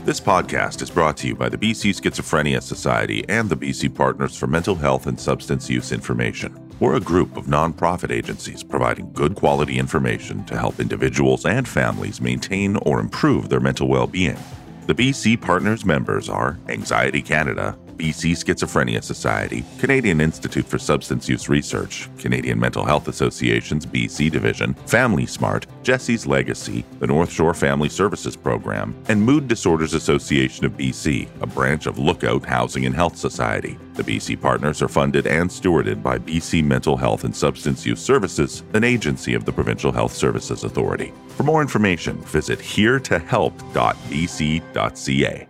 This 0.04 0.20
podcast 0.20 0.82
is 0.82 0.90
brought 0.90 1.16
to 1.18 1.28
you 1.28 1.36
by 1.36 1.48
the 1.48 1.56
BC 1.56 2.00
Schizophrenia 2.00 2.60
Society 2.60 3.24
and 3.28 3.48
the 3.48 3.56
BC 3.56 3.94
Partners 3.94 4.36
for 4.36 4.48
Mental 4.48 4.74
Health 4.74 5.06
and 5.06 5.18
Substance 5.18 5.70
Use 5.70 5.92
Information. 5.92 6.58
We're 6.80 6.96
a 6.96 7.00
group 7.00 7.36
of 7.36 7.46
nonprofit 7.46 8.10
agencies 8.10 8.64
providing 8.64 9.12
good 9.12 9.36
quality 9.36 9.78
information 9.78 10.44
to 10.46 10.58
help 10.58 10.80
individuals 10.80 11.46
and 11.46 11.68
families 11.68 12.20
maintain 12.20 12.76
or 12.78 12.98
improve 12.98 13.48
their 13.48 13.60
mental 13.60 13.86
well 13.86 14.08
being. 14.08 14.36
The 14.86 14.94
BC 14.94 15.40
Partners 15.40 15.84
members 15.84 16.28
are 16.28 16.58
Anxiety 16.68 17.22
Canada, 17.22 17.78
BC 17.96 18.32
Schizophrenia 18.32 19.02
Society, 19.02 19.64
Canadian 19.78 20.20
Institute 20.20 20.66
for 20.66 20.78
Substance 20.78 21.28
Use 21.28 21.48
Research, 21.48 22.08
Canadian 22.18 22.58
Mental 22.58 22.84
Health 22.84 23.08
Association's 23.08 23.86
BC 23.86 24.30
Division, 24.30 24.74
Family 24.86 25.26
Smart, 25.26 25.66
Jessie's 25.82 26.26
Legacy, 26.26 26.84
the 26.98 27.06
North 27.06 27.30
Shore 27.30 27.54
Family 27.54 27.88
Services 27.88 28.36
Program, 28.36 28.94
and 29.08 29.20
Mood 29.20 29.48
Disorders 29.48 29.94
Association 29.94 30.64
of 30.64 30.76
BC, 30.76 31.28
a 31.40 31.46
branch 31.46 31.86
of 31.86 31.98
Lookout 31.98 32.44
Housing 32.44 32.86
and 32.86 32.94
Health 32.94 33.16
Society. 33.16 33.78
The 33.94 34.02
BC 34.02 34.40
partners 34.40 34.82
are 34.82 34.88
funded 34.88 35.26
and 35.26 35.50
stewarded 35.50 36.02
by 36.02 36.18
BC 36.18 36.64
Mental 36.64 36.96
Health 36.96 37.24
and 37.24 37.36
Substance 37.36 37.84
Use 37.84 38.00
Services, 38.00 38.62
an 38.72 38.84
agency 38.84 39.34
of 39.34 39.44
the 39.44 39.52
Provincial 39.52 39.92
Health 39.92 40.14
Services 40.14 40.64
Authority. 40.64 41.12
For 41.28 41.42
more 41.42 41.60
information, 41.62 42.16
visit 42.22 42.58
heretohelp.bc.ca. 42.58 45.48